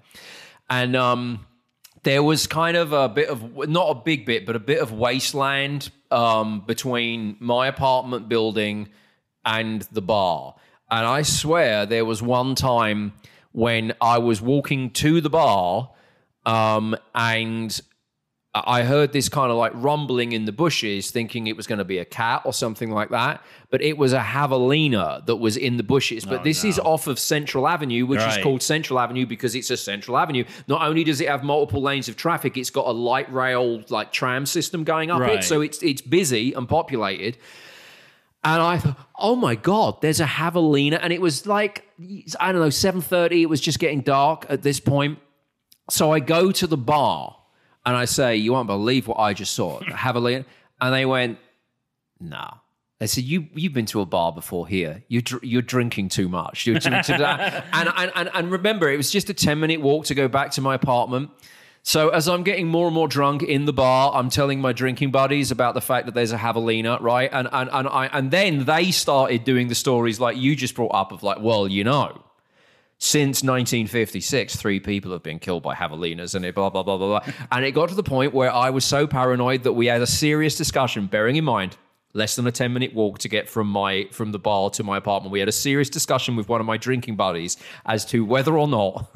[0.70, 1.46] and um,
[2.04, 4.92] there was kind of a bit of not a big bit, but a bit of
[4.92, 8.90] wasteland um, between my apartment building
[9.46, 10.56] and the bar.
[10.92, 13.14] And I swear there was one time
[13.52, 15.92] when I was walking to the bar
[16.46, 17.80] um, and
[18.56, 21.86] I heard this kind of like rumbling in the bushes, thinking it was going to
[21.86, 23.44] be a cat or something like that.
[23.70, 26.26] But it was a javelina that was in the bushes.
[26.26, 29.70] But oh, this is off of Central Avenue, which is called Central Avenue because it's
[29.70, 30.46] a Central Avenue.
[30.68, 34.12] Not only does it have multiple lanes of traffic, it's got a light rail like
[34.12, 37.38] tram system going up it, so it's it's busy and populated.
[38.44, 41.00] And I thought, oh my God, there's a javelina.
[41.02, 41.86] And it was like,
[42.40, 43.42] I don't know, 7.30.
[43.42, 45.20] It was just getting dark at this point.
[45.90, 47.36] So I go to the bar
[47.86, 49.80] and I say, you won't believe what I just saw.
[49.80, 50.46] A javelina.
[50.82, 51.40] And they went,
[52.20, 52.58] no.
[53.00, 55.04] They said, you, you've been to a bar before here.
[55.08, 56.68] You're, dr- you're drinking too much.
[56.68, 60.16] You're too and, and, and, and remember, it was just a 10 minute walk to
[60.16, 61.32] go back to my apartment.
[61.82, 65.12] So as I'm getting more and more drunk in the bar, I'm telling my drinking
[65.12, 67.30] buddies about the fact that there's a javelina, right?
[67.32, 70.94] And and and I and then they started doing the stories like you just brought
[70.94, 72.22] up of like, well, you know,
[73.00, 77.20] since 1956, three people have been killed by javelinas, and it blah blah blah blah
[77.20, 77.34] blah.
[77.52, 80.08] and it got to the point where I was so paranoid that we had a
[80.08, 81.08] serious discussion.
[81.08, 81.78] Bearing in mind,
[82.14, 84.98] less than a 10 minute walk to get from my from the bar to my
[84.98, 88.58] apartment, we had a serious discussion with one of my drinking buddies as to whether
[88.58, 89.10] or not.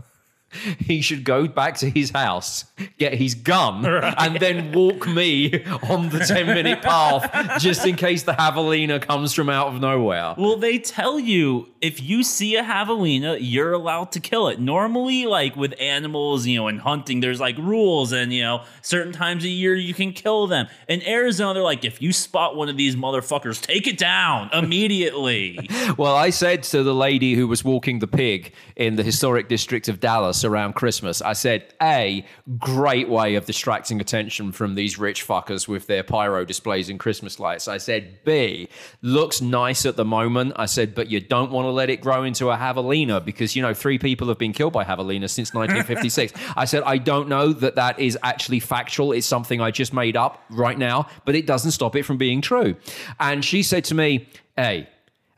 [0.80, 2.66] He should go back to his house,
[2.98, 3.86] get his gun,
[4.18, 9.34] and then walk me on the 10 minute path just in case the javelina comes
[9.34, 10.36] from out of nowhere.
[10.38, 14.60] Well, they tell you if you see a javelina, you're allowed to kill it.
[14.60, 19.14] Normally, like with animals, you know, in hunting, there's like rules, and you know, certain
[19.14, 20.68] times a year you can kill them.
[20.88, 25.68] In Arizona, they're like, if you spot one of these motherfuckers, take it down immediately.
[25.98, 29.88] Well, I said to the lady who was walking the pig in the historic district
[29.88, 32.26] of Dallas around Christmas, I said, A,
[32.60, 37.40] great way of distracting attention from these rich fuckers with their pyro displays and Christmas
[37.40, 37.68] lights.
[37.68, 38.70] I said, B,
[39.02, 40.54] looks nice at the moment.
[40.56, 43.62] I said, but you don't want to let it grow into a javelina because, you
[43.62, 46.34] know, three people have been killed by javelina since 1956.
[46.56, 49.12] I said, I don't know that that is actually factual.
[49.12, 52.42] It's something I just made up right now, but it doesn't stop it from being
[52.42, 52.76] true.
[53.20, 54.28] And she said to me,
[54.58, 54.88] A,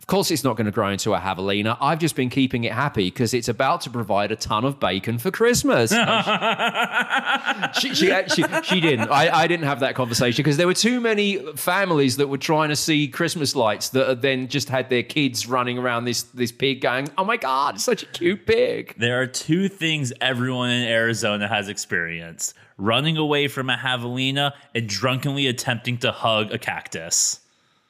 [0.06, 1.78] of course, it's not going to grow into a javelina.
[1.82, 5.18] I've just been keeping it happy because it's about to provide a ton of bacon
[5.18, 5.89] for Christmas.
[7.80, 9.10] she, she, she, she didn't.
[9.10, 12.70] I, I didn't have that conversation because there were too many families that were trying
[12.70, 16.82] to see Christmas lights that then just had their kids running around this, this pig
[16.82, 18.93] going, oh my God, it's such a cute pig.
[18.99, 24.88] there are two things everyone in Arizona has experienced running away from a javelina and
[24.88, 27.39] drunkenly attempting to hug a cactus.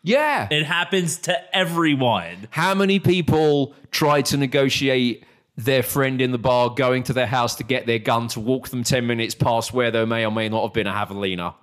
[0.06, 0.48] Yeah.
[0.52, 2.48] It happens to everyone.
[2.52, 5.26] How many people try to negotiate
[5.58, 8.68] their friend in the bar going to their house to get their gun to walk
[8.70, 11.56] them 10 minutes past where there may or may not have been a javelina.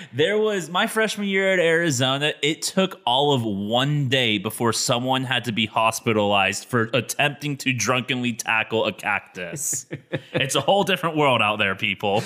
[0.12, 2.32] there was my freshman year at Arizona.
[2.42, 7.72] It took all of one day before someone had to be hospitalized for attempting to
[7.72, 9.86] drunkenly tackle a cactus.
[10.32, 12.24] it's a whole different world out there, people.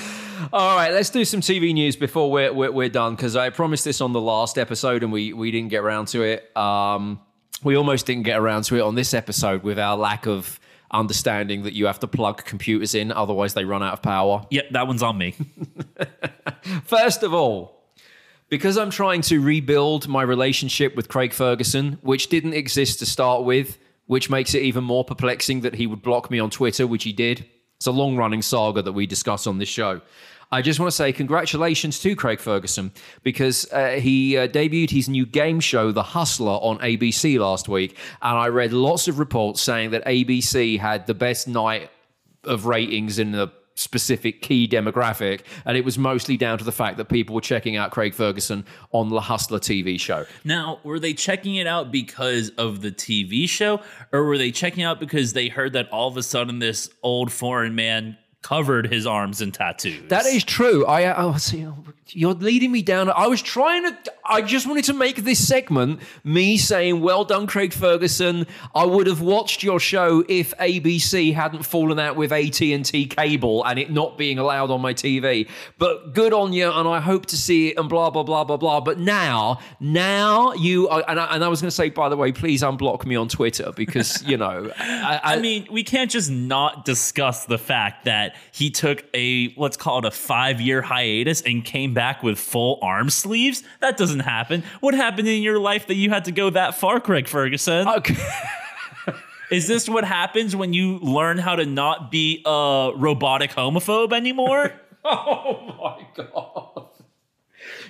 [0.50, 3.84] All right, let's do some TV news before we're, we're, we're done because I promised
[3.84, 6.56] this on the last episode and we, we didn't get around to it.
[6.56, 7.20] Um,
[7.62, 10.58] we almost didn't get around to it on this episode with our lack of
[10.92, 14.46] understanding that you have to plug computers in, otherwise they run out of power.
[14.50, 15.34] Yep, that one's on me.
[16.84, 17.82] First of all,
[18.48, 23.44] because I'm trying to rebuild my relationship with Craig Ferguson, which didn't exist to start
[23.44, 27.04] with, which makes it even more perplexing that he would block me on Twitter, which
[27.04, 27.46] he did.
[27.76, 30.02] It's a long running saga that we discuss on this show.
[30.52, 32.92] I just want to say congratulations to Craig Ferguson
[33.22, 37.96] because uh, he uh, debuted his new game show, The Hustler, on ABC last week.
[38.20, 41.90] And I read lots of reports saying that ABC had the best night
[42.44, 46.98] of ratings in the specific key demographic, and it was mostly down to the fact
[46.98, 50.26] that people were checking out Craig Ferguson on the Hustler TV show.
[50.44, 53.80] Now, were they checking it out because of the TV show,
[54.12, 57.32] or were they checking out because they heard that all of a sudden this old
[57.32, 60.08] foreign man covered his arms in tattoos.
[60.08, 60.84] That is true.
[60.86, 61.66] I, I see,
[62.08, 63.08] you're leading me down.
[63.10, 64.12] I was trying to.
[64.32, 69.06] I just wanted to make this segment me saying, "Well done, Craig Ferguson." I would
[69.06, 73.78] have watched your show if ABC hadn't fallen out with AT and T cable and
[73.78, 75.46] it not being allowed on my TV.
[75.76, 77.78] But good on you, and I hope to see it.
[77.78, 78.80] And blah blah blah blah blah.
[78.80, 82.16] But now, now you are, and I, and I was going to say, by the
[82.16, 84.72] way, please unblock me on Twitter because you know.
[84.78, 89.52] I, I, I mean, we can't just not discuss the fact that he took a
[89.58, 93.62] let's call it a five year hiatus and came back with full arm sleeves.
[93.80, 94.64] That doesn't happen.
[94.80, 97.86] What happened in your life that you had to go that far, Craig Ferguson?
[97.86, 98.16] Okay.
[99.06, 99.12] Uh,
[99.50, 104.72] is this what happens when you learn how to not be a robotic homophobe anymore?
[105.04, 106.88] oh my god.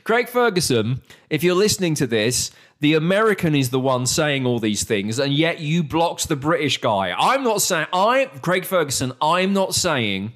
[0.04, 4.82] Craig Ferguson, if you're listening to this, the American is the one saying all these
[4.82, 7.14] things, and yet you blocked the British guy.
[7.16, 10.32] I'm not saying I Craig Ferguson, I'm not saying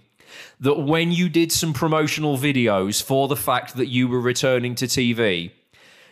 [0.61, 4.87] that when you did some promotional videos for the fact that you were returning to
[4.87, 5.51] TV,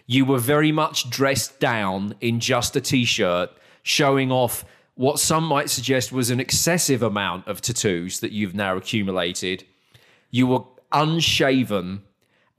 [0.06, 3.50] you were very much dressed down in just a t shirt,
[3.82, 8.76] showing off what some might suggest was an excessive amount of tattoos that you've now
[8.76, 9.64] accumulated.
[10.30, 12.02] You were unshaven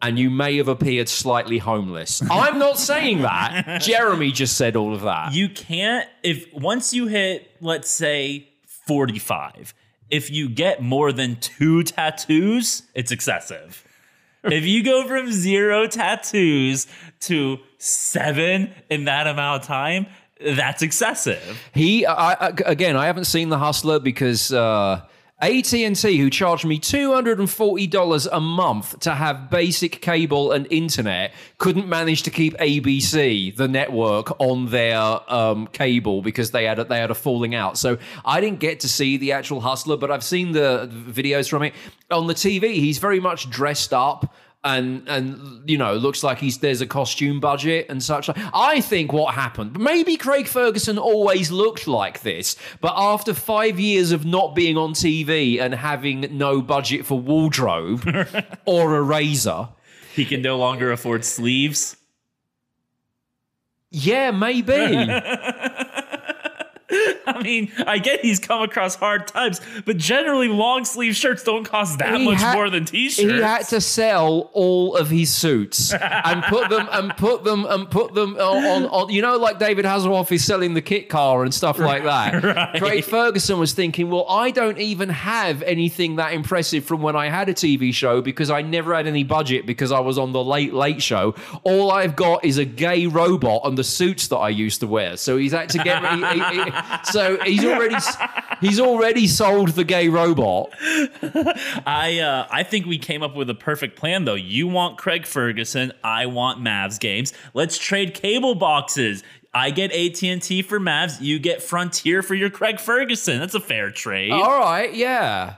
[0.02, 2.22] and you may have appeared slightly homeless.
[2.30, 3.82] I'm not saying that.
[3.82, 5.34] Jeremy just said all of that.
[5.34, 8.50] You can't, if once you hit, let's say,
[8.88, 9.74] 45,
[10.10, 13.85] if you get more than two tattoos, it's excessive.
[14.46, 16.88] If you go from zero tattoos
[17.22, 20.08] to seven in that amount of time,
[20.40, 21.62] that's excessive.
[21.74, 25.02] He, I, again, I haven't seen The Hustler because uh,
[25.42, 32.24] AT&T, who charged me $240 a month to have basic cable and internet, couldn't manage
[32.24, 34.98] to keep ABC, the network, on their
[35.32, 37.78] um, cable because they had a, they had a falling out.
[37.78, 41.64] So I didn't get to see the actual Hustler, but I've seen the videos from
[41.64, 41.74] it
[42.10, 42.76] on the TV.
[42.76, 44.34] He's very much dressed up
[44.66, 48.30] and and you know looks like he's there's a costume budget and such.
[48.36, 54.12] I think what happened, maybe Craig Ferguson always looked like this, but after five years
[54.12, 58.04] of not being on TV and having no budget for wardrobe
[58.66, 59.70] or a razor,
[60.14, 61.96] he can no longer afford sleeves.
[63.92, 64.74] Yeah, maybe.
[67.26, 71.64] I mean, I get he's come across hard times, but generally long sleeve shirts don't
[71.64, 73.32] cost that he much had, more than t-shirts.
[73.32, 77.90] He had to sell all of his suits and put them and put them and
[77.90, 81.44] put them on, on, on you know, like David Hasselhoff is selling the kit car
[81.44, 82.44] and stuff like that.
[82.44, 82.80] right.
[82.80, 87.30] Craig Ferguson was thinking, well, I don't even have anything that impressive from when I
[87.30, 90.44] had a TV show because I never had any budget because I was on the
[90.44, 91.34] late late show.
[91.64, 95.18] All I've got is a gay robot and the suits that I used to wear.
[95.18, 96.04] So he's had to get.
[96.14, 97.96] he, he, so he's already
[98.62, 100.74] he's already sold the gay robot.
[101.86, 104.36] I uh, I think we came up with a perfect plan though.
[104.36, 107.34] You want Craig Ferguson, I want Mavs games.
[107.54, 109.24] Let's trade cable boxes.
[109.54, 113.40] I get AT&T for Mavs, you get Frontier for your Craig Ferguson.
[113.40, 114.32] That's a fair trade.
[114.32, 115.56] All right, yeah.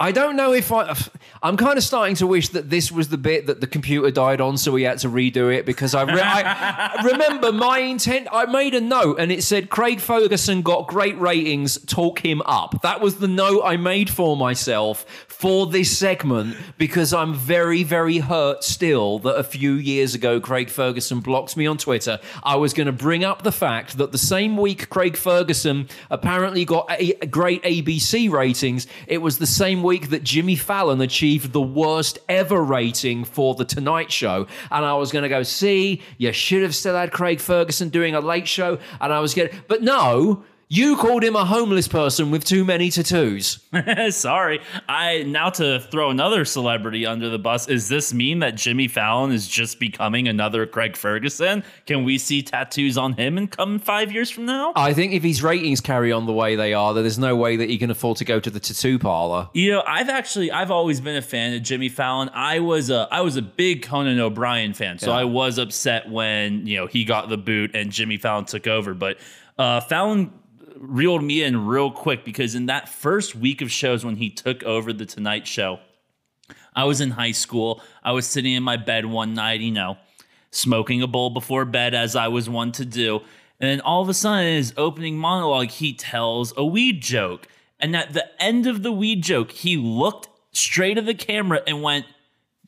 [0.00, 0.96] I don't know if I.
[1.40, 4.40] I'm kind of starting to wish that this was the bit that the computer died
[4.40, 8.26] on, so we had to redo it because I, re- I remember my intent.
[8.32, 11.78] I made a note and it said Craig Ferguson got great ratings.
[11.86, 12.82] Talk him up.
[12.82, 18.18] That was the note I made for myself for this segment because I'm very, very
[18.18, 22.20] hurt still that a few years ago Craig Ferguson blocked me on Twitter.
[22.42, 26.64] I was going to bring up the fact that the same week Craig Ferguson apparently
[26.64, 31.60] got a, great ABC ratings, it was the same week that Jimmy Fallon achieved the
[31.60, 34.46] worst ever rating for The Tonight Show.
[34.70, 38.14] And I was going to go, see, you should have still had Craig Ferguson doing
[38.14, 38.78] a late show.
[39.00, 40.44] And I was getting, but no.
[40.74, 43.60] You called him a homeless person with too many tattoos.
[44.10, 44.60] Sorry.
[44.88, 47.68] I now to throw another celebrity under the bus.
[47.68, 51.62] Is this mean that Jimmy Fallon is just becoming another Craig Ferguson?
[51.86, 54.72] Can we see tattoos on him in come five years from now?
[54.74, 57.54] I think if his ratings carry on the way they are, then there's no way
[57.54, 59.48] that he can afford to go to the tattoo parlor.
[59.52, 62.30] You know, I've actually I've always been a fan of Jimmy Fallon.
[62.34, 65.18] I was a I was a big Conan O'Brien fan, so Yeah.
[65.18, 68.92] I was upset when you know he got the boot and Jimmy Fallon took over.
[68.92, 69.18] But
[69.56, 70.32] uh, Fallon
[70.88, 74.62] reeled me in real quick because in that first week of shows when he took
[74.62, 75.80] over the Tonight Show,
[76.74, 77.82] I was in high school.
[78.02, 79.96] I was sitting in my bed one night, you know,
[80.50, 83.20] smoking a bowl before bed as I was one to do.
[83.60, 87.46] And then all of a sudden, in his opening monologue, he tells a weed joke.
[87.78, 91.82] And at the end of the weed joke, he looked straight at the camera and
[91.82, 92.06] went,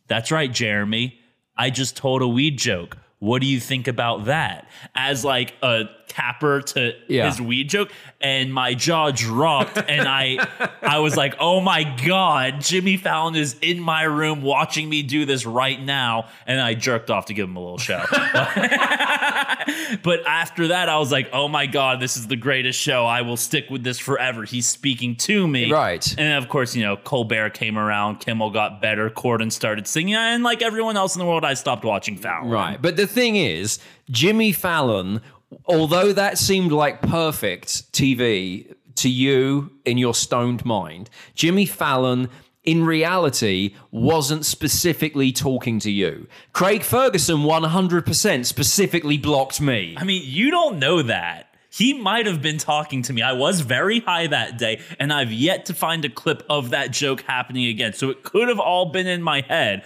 [0.09, 1.19] That's right, Jeremy.
[1.57, 2.99] I just told a weed joke.
[3.19, 4.69] What do you think about that?
[4.95, 7.27] As like a capper to Yeah.
[7.29, 7.91] his weed joke,
[8.21, 10.47] and my jaw dropped, and I,
[10.83, 15.25] I was like, "Oh my god, Jimmy Fallon is in my room watching me do
[15.25, 18.03] this right now," and I jerked off to give him a little show.
[20.03, 23.05] but after that, I was like, "Oh my god, this is the greatest show!
[23.07, 26.15] I will stick with this forever." He's speaking to me, Right.
[26.19, 30.43] and of course, you know, Colbert came around, Kimmel got better, Corden started singing, and
[30.43, 32.49] like everyone else in the world, I stopped watching Fallon.
[32.51, 32.81] Right.
[32.81, 33.79] But the thing is,
[34.11, 35.21] Jimmy Fallon,
[35.67, 42.29] although that seemed like perfect TV to you in your stoned mind, Jimmy Fallon.
[42.65, 46.27] In reality, wasn't specifically talking to you.
[46.53, 49.95] Craig Ferguson 100% specifically blocked me.
[49.97, 51.55] I mean, you don't know that.
[51.71, 53.21] He might have been talking to me.
[53.21, 56.91] I was very high that day, and I've yet to find a clip of that
[56.91, 57.93] joke happening again.
[57.93, 59.85] So it could have all been in my head.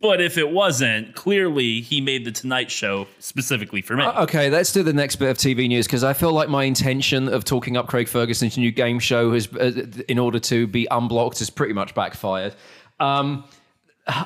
[0.00, 4.04] But if it wasn't, clearly he made the Tonight Show specifically for me.
[4.04, 7.28] Okay, let's do the next bit of TV news because I feel like my intention
[7.28, 9.72] of talking up Craig Ferguson's new game show has, uh,
[10.08, 12.54] in order to be unblocked, has pretty much backfired.
[13.00, 13.44] Um,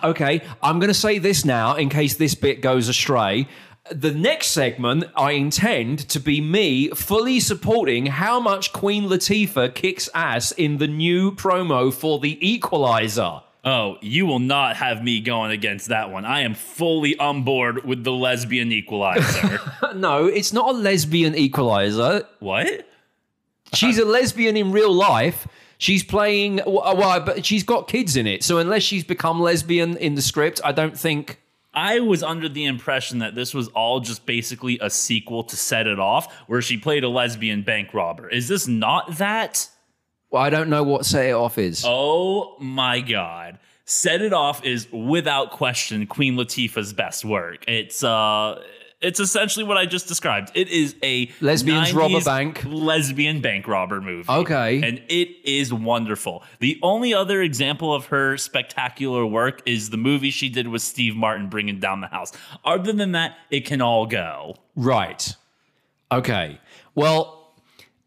[0.04, 3.48] okay, I'm going to say this now in case this bit goes astray.
[3.90, 10.08] The next segment, I intend to be me fully supporting how much Queen Latifah kicks
[10.14, 13.40] ass in the new promo for The Equalizer.
[13.64, 16.24] Oh, you will not have me going against that one.
[16.24, 19.60] I am fully on board with the lesbian equalizer.
[19.94, 22.24] No, it's not a lesbian equalizer.
[22.38, 22.86] what?
[23.74, 25.48] She's a lesbian in real life.
[25.78, 28.44] She's playing well, uh, well, but she's got kids in it.
[28.44, 31.40] So unless she's become lesbian in the script, I don't think.
[31.74, 35.86] I was under the impression that this was all just basically a sequel to Set
[35.86, 38.28] It Off, where she played a lesbian bank robber.
[38.28, 39.68] Is this not that?
[40.30, 41.84] Well, I don't know what set it off is.
[41.86, 43.58] Oh my god.
[43.84, 47.64] Set It Off is without question Queen Latifah's best work.
[47.66, 48.62] It's uh
[49.00, 50.52] it's essentially what I just described.
[50.54, 52.62] It is a Lesbians rob a bank.
[52.66, 54.30] lesbian bank robber movie.
[54.30, 54.82] Okay.
[54.82, 56.44] And it is wonderful.
[56.60, 61.16] The only other example of her spectacular work is the movie she did with Steve
[61.16, 62.32] Martin bringing down the house.
[62.64, 64.54] Other than that, it can all go.
[64.76, 65.34] Right.
[66.12, 66.60] Okay.
[66.94, 67.39] Well,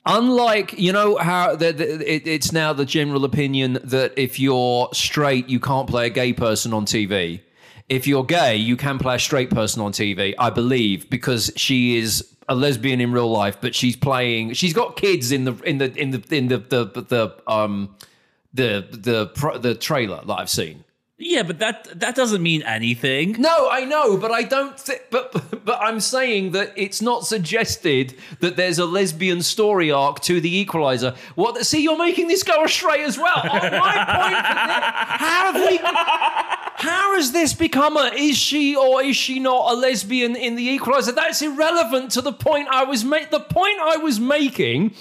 [0.06, 4.90] unlike you know how the, the, it, it's now the general opinion that if you're
[4.94, 7.42] straight, you can't play a gay person on TV.
[7.90, 10.34] If you're gay, you can play a straight person on TV.
[10.40, 14.54] I believe because she is a lesbian in real life, but she's playing.
[14.54, 17.96] She's got kids in the in the in the in the the, the um
[18.54, 20.83] the the the trailer that I've seen.
[21.20, 23.34] Yeah, but that that doesn't mean anything.
[23.40, 24.76] No, I know, but I don't.
[24.78, 30.22] Th- but but I'm saying that it's not suggested that there's a lesbian story arc
[30.22, 31.14] to the Equalizer.
[31.36, 31.64] What?
[31.68, 33.42] See, you're making this go astray as well.
[33.44, 33.70] Oh, my point.
[33.70, 33.80] This,
[35.22, 35.78] how have we?
[36.78, 38.12] How has this become a?
[38.16, 41.12] Is she or is she not a lesbian in the Equalizer?
[41.12, 43.30] That's irrelevant to the point I was making.
[43.30, 44.96] The point I was making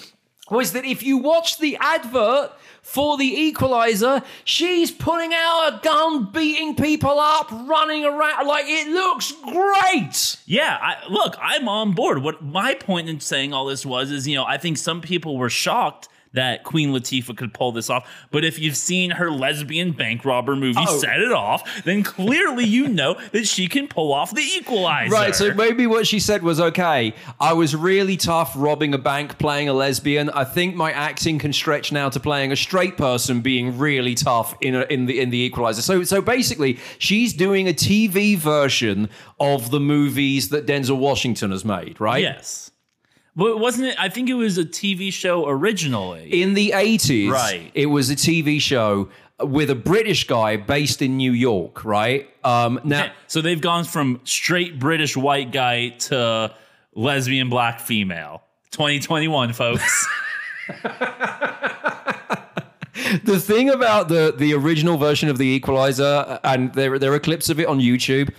[0.50, 2.52] was that if you watch the advert
[2.82, 8.46] for the equalizer, she's pulling out a gun, beating people up, running around.
[8.46, 10.36] Like, it looks great.
[10.46, 12.22] Yeah, I, look, I'm on board.
[12.22, 15.38] What my point in saying all this was is, you know, I think some people
[15.38, 18.08] were shocked that Queen Latifah could pull this off.
[18.30, 20.98] But if you've seen her lesbian bank robber movie, Oh.
[20.98, 25.12] Set It Off, then clearly you know that she can pull off the equalizer.
[25.12, 27.14] Right, so maybe what she said was okay.
[27.38, 30.30] I was really tough robbing a bank, playing a lesbian.
[30.30, 34.54] I think my acting can stretch now to playing a straight person, being really tough
[34.60, 35.82] in a, in the in the Equalizer.
[35.82, 39.08] So so basically, she's doing a TV version
[39.38, 42.22] of the movies that Denzel Washington has made, right?
[42.22, 42.71] Yes.
[43.34, 43.96] But wasn't it?
[43.98, 46.42] I think it was a TV show originally.
[46.42, 47.70] In the 80s, Right.
[47.74, 49.08] it was a TV show
[49.40, 52.28] with a British guy based in New York, right?
[52.44, 56.54] Um, now, so they've gone from straight British white guy to
[56.94, 58.42] lesbian black female.
[58.72, 60.08] 2021, folks.
[63.24, 67.48] the thing about the the original version of the Equalizer, and there there are clips
[67.48, 68.32] of it on YouTube.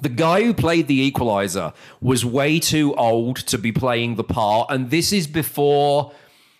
[0.00, 4.70] The guy who played the Equalizer was way too old to be playing the part,
[4.70, 6.12] and this is before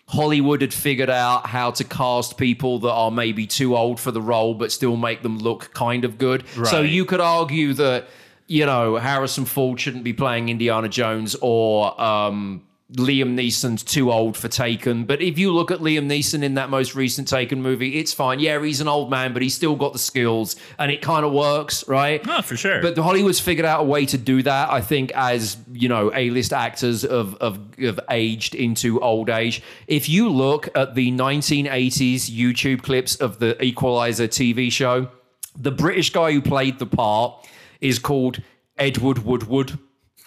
[0.08, 4.20] Hollywood had figured out how to cast people that are maybe too old for the
[4.20, 6.44] role, but still make them look kind of good.
[6.66, 8.08] So you could argue that
[8.46, 11.98] you know Harrison Ford shouldn't be playing Indiana Jones or.
[12.00, 16.54] Um, Liam Neeson's too old for Taken, but if you look at Liam Neeson in
[16.54, 18.38] that most recent Taken movie, it's fine.
[18.38, 21.32] Yeah, he's an old man, but he's still got the skills, and it kind of
[21.32, 22.20] works, right?
[22.28, 22.82] oh, for sure.
[22.82, 24.70] But Hollywood's figured out a way to do that.
[24.70, 29.62] I think as you know, A-list actors have, have have aged into old age.
[29.86, 35.08] If you look at the 1980s YouTube clips of the Equalizer TV show,
[35.56, 37.46] the British guy who played the part
[37.80, 38.42] is called
[38.78, 39.78] Edward Woodward.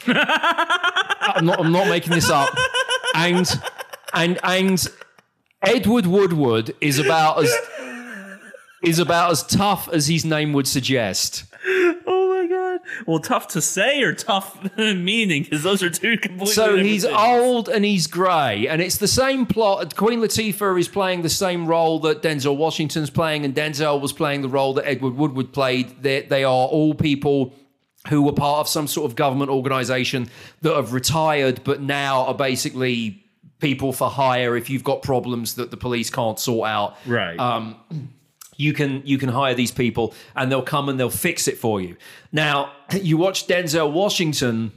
[0.08, 1.60] I'm not.
[1.60, 2.50] I'm not making this up.
[3.16, 3.48] And
[4.14, 4.88] and and
[5.62, 7.54] Edward Woodward is about as
[8.84, 11.46] is about as tough as his name would suggest.
[11.66, 12.80] oh my god.
[13.08, 16.54] Well, tough to say or tough meaning because those are two completely.
[16.54, 17.16] So he's things.
[17.18, 19.96] old and he's grey, and it's the same plot.
[19.96, 24.42] Queen Latifah is playing the same role that Denzel Washington's playing, and Denzel was playing
[24.42, 26.02] the role that Edward Woodward played.
[26.04, 27.54] They, they are all people
[28.08, 30.30] who were part of some sort of government organization
[30.62, 33.24] that have retired, but now are basically
[33.60, 37.40] people for hire if you've got problems that the police can't sort out right.
[37.40, 37.76] um,
[38.58, 41.82] you can you can hire these people and they'll come and they'll fix it for
[41.82, 41.96] you.
[42.32, 44.72] Now you watch Denzel Washington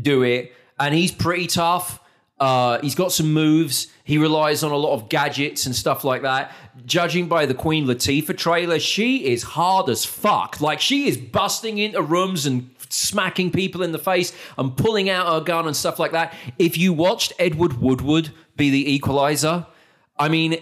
[0.00, 2.00] do it, and he's pretty tough.
[2.40, 3.88] Uh, he's got some moves.
[4.02, 6.52] He relies on a lot of gadgets and stuff like that.
[6.86, 10.60] Judging by the Queen Latifah trailer, she is hard as fuck.
[10.60, 15.32] Like she is busting into rooms and smacking people in the face and pulling out
[15.32, 16.34] her gun and stuff like that.
[16.58, 19.66] If you watched Edward Woodward be the equalizer,
[20.18, 20.58] I mean,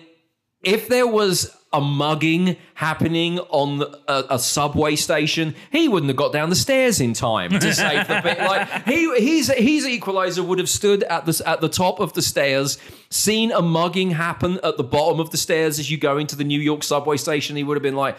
[0.62, 6.32] if there was a mugging happening on a, a subway station, he wouldn't have got
[6.32, 8.38] down the stairs in time to save the bit.
[8.38, 12.22] Like he, he's his equalizer would have stood at the at the top of the
[12.22, 12.78] stairs,
[13.11, 16.44] seen a mugging happen at the bottom of the stairs as you go into the
[16.44, 17.56] New York subway station.
[17.56, 18.16] He would have been like.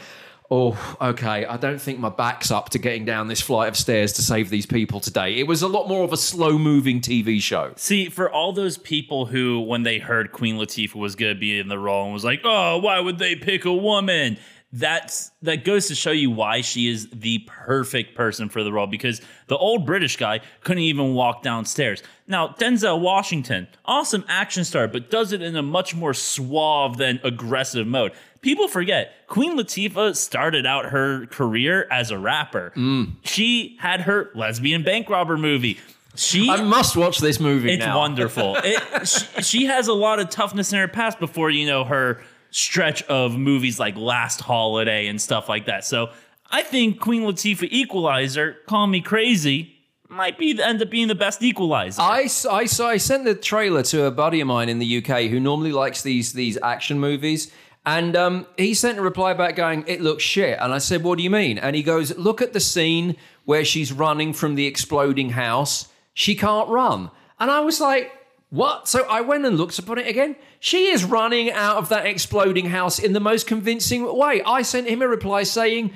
[0.52, 1.46] Oh, okay.
[1.46, 4.50] I don't think my back's up to getting down this flight of stairs to save
[4.50, 5.36] these people today.
[5.36, 7.74] It was a lot more of a slow moving TV show.
[7.76, 11.60] See, for all those people who, when they heard Queen Latifah was going to be
[11.60, 14.38] in the role and was like, "Oh, why would they pick a woman?"
[14.72, 18.86] That's that goes to show you why she is the perfect person for the role
[18.86, 22.04] because the old British guy couldn't even walk downstairs.
[22.28, 27.20] Now, Denzel Washington, awesome action star, but does it in a much more suave than
[27.24, 28.12] aggressive mode.
[28.42, 32.72] People forget Queen Latifah started out her career as a rapper.
[32.76, 33.16] Mm.
[33.24, 35.78] She had her lesbian bank robber movie.
[36.16, 37.98] She I must watch this movie it's now.
[37.98, 38.58] wonderful.
[38.64, 42.22] It, she, she has a lot of toughness in her past before you know her
[42.52, 45.86] stretch of movies like Last Holiday and stuff like that.
[45.86, 46.10] So
[46.52, 49.76] I think Queen Latifah Equalizer, call me crazy,
[50.10, 52.02] might be end up being the best Equalizer.
[52.02, 55.72] I I sent the trailer to a buddy of mine in the UK who normally
[55.72, 57.52] likes these these action movies.
[57.90, 60.60] And um, he sent a reply back going, It looks shit.
[60.62, 61.58] And I said, What do you mean?
[61.58, 63.16] And he goes, Look at the scene
[63.46, 65.88] where she's running from the exploding house.
[66.14, 67.10] She can't run.
[67.40, 68.12] And I was like,
[68.52, 68.88] What?
[68.88, 70.36] So I went and looked upon it again.
[70.60, 74.44] She is running out of that exploding house in the most convincing way.
[74.44, 75.92] I sent him a reply saying,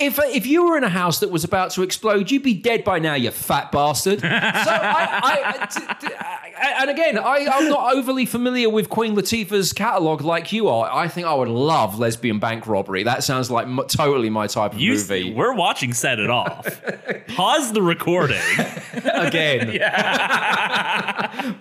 [0.00, 2.54] if, uh, if you were in a house that was about to explode, you'd be
[2.54, 4.20] dead by now, you fat bastard.
[4.22, 9.14] so I, I, t- t- I- and again, I, I'm not overly familiar with Queen
[9.14, 10.90] Latifah's catalogue like you are.
[10.92, 13.02] I think I would love lesbian bank robbery.
[13.02, 15.32] That sounds like m- totally my type of You, movie.
[15.34, 16.80] we're watching Set It Off.
[17.36, 18.40] Pause the recording.
[19.14, 19.68] again.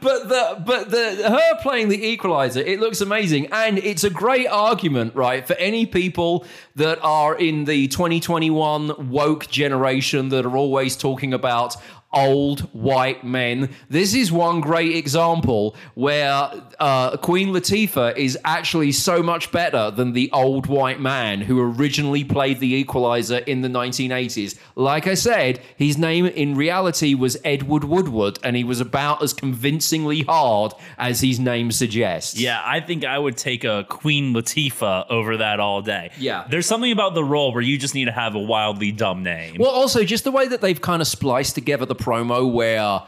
[0.01, 4.47] but the but the her playing the equalizer, it looks amazing, and it's a great
[4.47, 6.45] argument, right, for any people
[6.79, 11.75] that are in the 2021 woke generation that are always talking about
[12.13, 13.69] old white men.
[13.89, 20.13] This is one great example where uh, Queen Latifah is actually so much better than
[20.13, 24.57] the old white man who originally played the Equalizer in the 1980s.
[24.75, 29.33] Like I said, his name in reality was Edward Woodward, and he was about as
[29.33, 32.39] convincingly hard as his name suggests.
[32.39, 36.11] Yeah, I think I would take a Queen Latifah over that all day.
[36.17, 36.45] Yeah.
[36.49, 39.57] There's something about the role where you just need to have a wildly dumb name.
[39.59, 43.03] Well, also just the way that they've kind of spliced together the promo where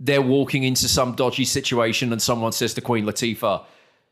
[0.00, 3.64] they're walking into some dodgy situation and someone says to Queen Latifah,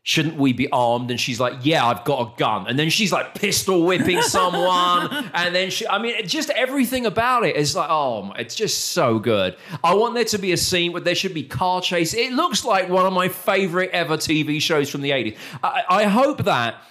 [0.05, 1.13] Shouldn't we be armed?
[1.13, 2.67] And she's like, Yeah, I've got a gun.
[2.67, 5.31] And then she's like pistol whipping someone.
[5.33, 9.19] and then she, I mean, just everything about it is like, oh, it's just so
[9.19, 9.57] good.
[9.85, 12.15] I want there to be a scene where there should be car chase.
[12.15, 15.37] It looks like one of my favorite ever TV shows from the 80s.
[15.63, 16.83] I, I hope that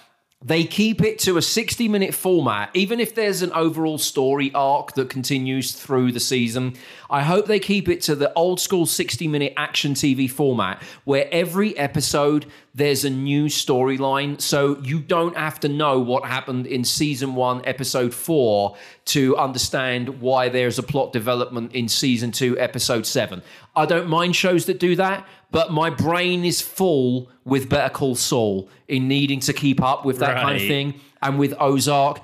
[0.44, 4.94] they keep it to a 60 minute format, even if there's an overall story arc
[4.94, 6.74] that continues through the season.
[7.08, 11.28] I hope they keep it to the old school 60 minute action TV format where
[11.30, 14.40] every episode there's a new storyline.
[14.40, 18.76] So you don't have to know what happened in season one, episode four
[19.06, 23.42] to understand why there's a plot development in season two, episode seven.
[23.76, 28.16] I don't mind shows that do that, but my brain is full with Better Call
[28.16, 31.00] Saul in needing to keep up with that kind of thing.
[31.20, 32.20] And with Ozark,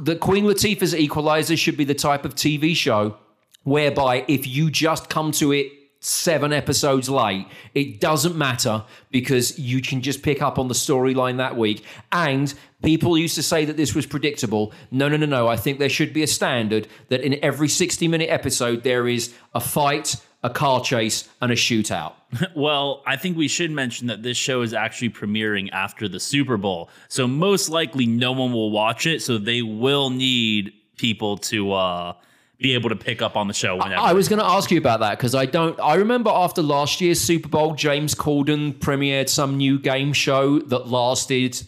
[0.00, 3.16] the Queen Latifah's Equalizer should be the type of TV show
[3.62, 9.82] whereby if you just come to it seven episodes late, it doesn't matter because you
[9.82, 11.84] can just pick up on the storyline that week.
[12.12, 12.52] And
[12.82, 14.72] people used to say that this was predictable.
[14.90, 15.48] No, no, no, no.
[15.48, 19.34] I think there should be a standard that in every 60 minute episode, there is
[19.54, 22.14] a fight, a car chase, and a shootout.
[22.54, 26.58] Well, I think we should mention that this show is actually premiering after the Super
[26.58, 26.90] Bowl.
[27.08, 32.12] So most likely no one will watch it, so they will need people to uh
[32.58, 34.00] be able to pick up on the show whenever.
[34.00, 35.78] I was going to ask you about that because I don't.
[35.80, 40.88] I remember after last year's Super Bowl, James Corden premiered some new game show that
[40.88, 41.62] lasted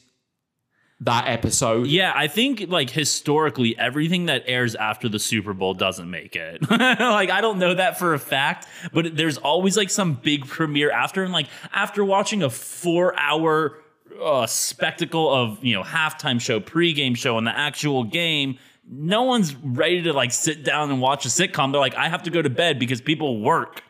[1.01, 1.87] that episode.
[1.87, 6.69] yeah, I think like historically everything that airs after the Super Bowl doesn't make it.
[6.71, 10.91] like I don't know that for a fact, but there's always like some big premiere
[10.91, 13.79] after and like after watching a 4-hour
[14.23, 19.55] uh, spectacle of, you know, halftime show, pregame show and the actual game, no one's
[19.55, 21.73] ready to like sit down and watch a sitcom.
[21.73, 23.83] They're like I have to go to bed because people work.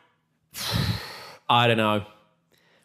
[1.49, 2.05] I don't know.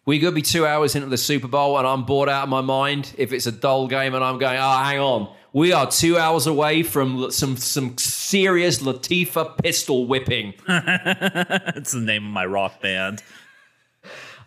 [0.05, 2.61] We could be two hours into the Super Bowl and I'm bored out of my
[2.61, 5.33] mind if it's a dull game and I'm going, oh, hang on.
[5.51, 10.53] We are two hours away from some some serious Latifah pistol whipping.
[10.67, 13.23] That's the name of my rock band.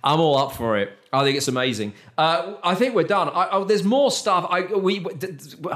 [0.05, 0.98] I'm all up for it.
[1.13, 1.95] I think it's amazing.
[2.17, 3.29] Uh, I think we're done.
[3.29, 4.47] I, oh, there's more stuff.
[4.51, 5.05] I, we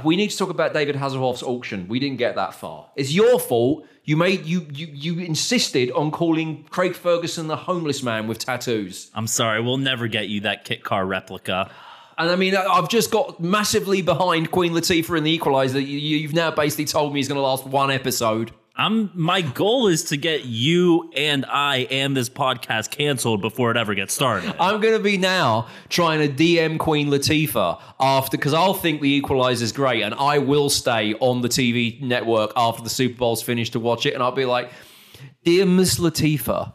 [0.05, 1.89] we need to talk about David Hasselhoff's auction.
[1.89, 2.91] We didn't get that far.
[2.97, 3.87] It's your fault.
[4.05, 9.11] You made you you you insisted on calling Craig Ferguson the homeless man with tattoos.
[9.15, 11.71] I'm sorry, we'll never get you that kit car replica.
[12.19, 15.81] And I mean, I've just got massively behind Queen Latifah in the Equalizer.
[15.81, 18.53] You, you've now basically told me he's going to last one episode.
[18.75, 23.77] I'm my goal is to get you and I and this podcast canceled before it
[23.77, 24.55] ever gets started.
[24.59, 29.63] I'm to be now trying to DM Queen Latifah after because I'll think the Equalizer
[29.63, 33.75] is great, and I will stay on the TV network after the Super Bowl's finished
[33.75, 34.71] to watch it, and I'll be like,
[35.45, 36.73] "Dear Miss Latifah."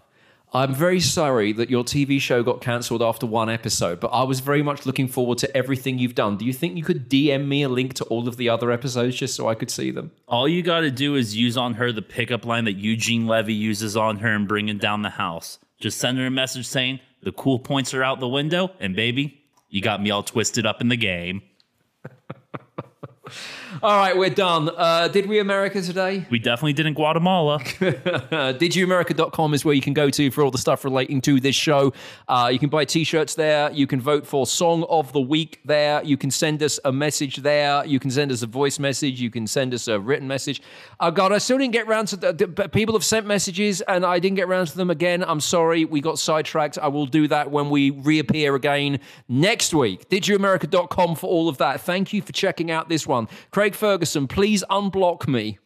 [0.58, 4.40] I'm very sorry that your TV show got cancelled after one episode, but I was
[4.40, 6.36] very much looking forward to everything you've done.
[6.36, 9.16] Do you think you could DM me a link to all of the other episodes
[9.16, 10.10] just so I could see them?
[10.28, 13.54] All you got to do is use on her the pickup line that Eugene Levy
[13.54, 15.60] uses on her and bringing down the house.
[15.80, 19.40] Just send her a message saying the cool points are out the window, and baby,
[19.70, 21.44] you got me all twisted up in the game.
[23.84, 24.70] All right, we're done.
[24.76, 26.26] Uh, did we America today?
[26.30, 27.60] We definitely did in Guatemala.
[27.60, 31.94] Didyouamerica.com is where you can go to for all the stuff relating to this show.
[32.28, 33.72] Uh, you can buy t-shirts there.
[33.72, 36.04] You can vote for Song of the Week there.
[36.04, 37.86] You can send us a message there.
[37.86, 39.20] You can send us a voice message.
[39.20, 40.62] You can send us a written message.
[41.00, 44.20] Oh, God, I still didn't get around to the, people have sent messages and I
[44.20, 45.24] didn't get around to them again.
[45.24, 45.86] I'm sorry.
[45.86, 46.78] We got sidetracked.
[46.78, 50.10] I will do that when we reappear again next week.
[50.10, 51.82] Didyouamerica.com for all of that.
[51.82, 53.28] Thank you for checking out this one.
[53.52, 55.60] Craig Ferguson, please unblock me.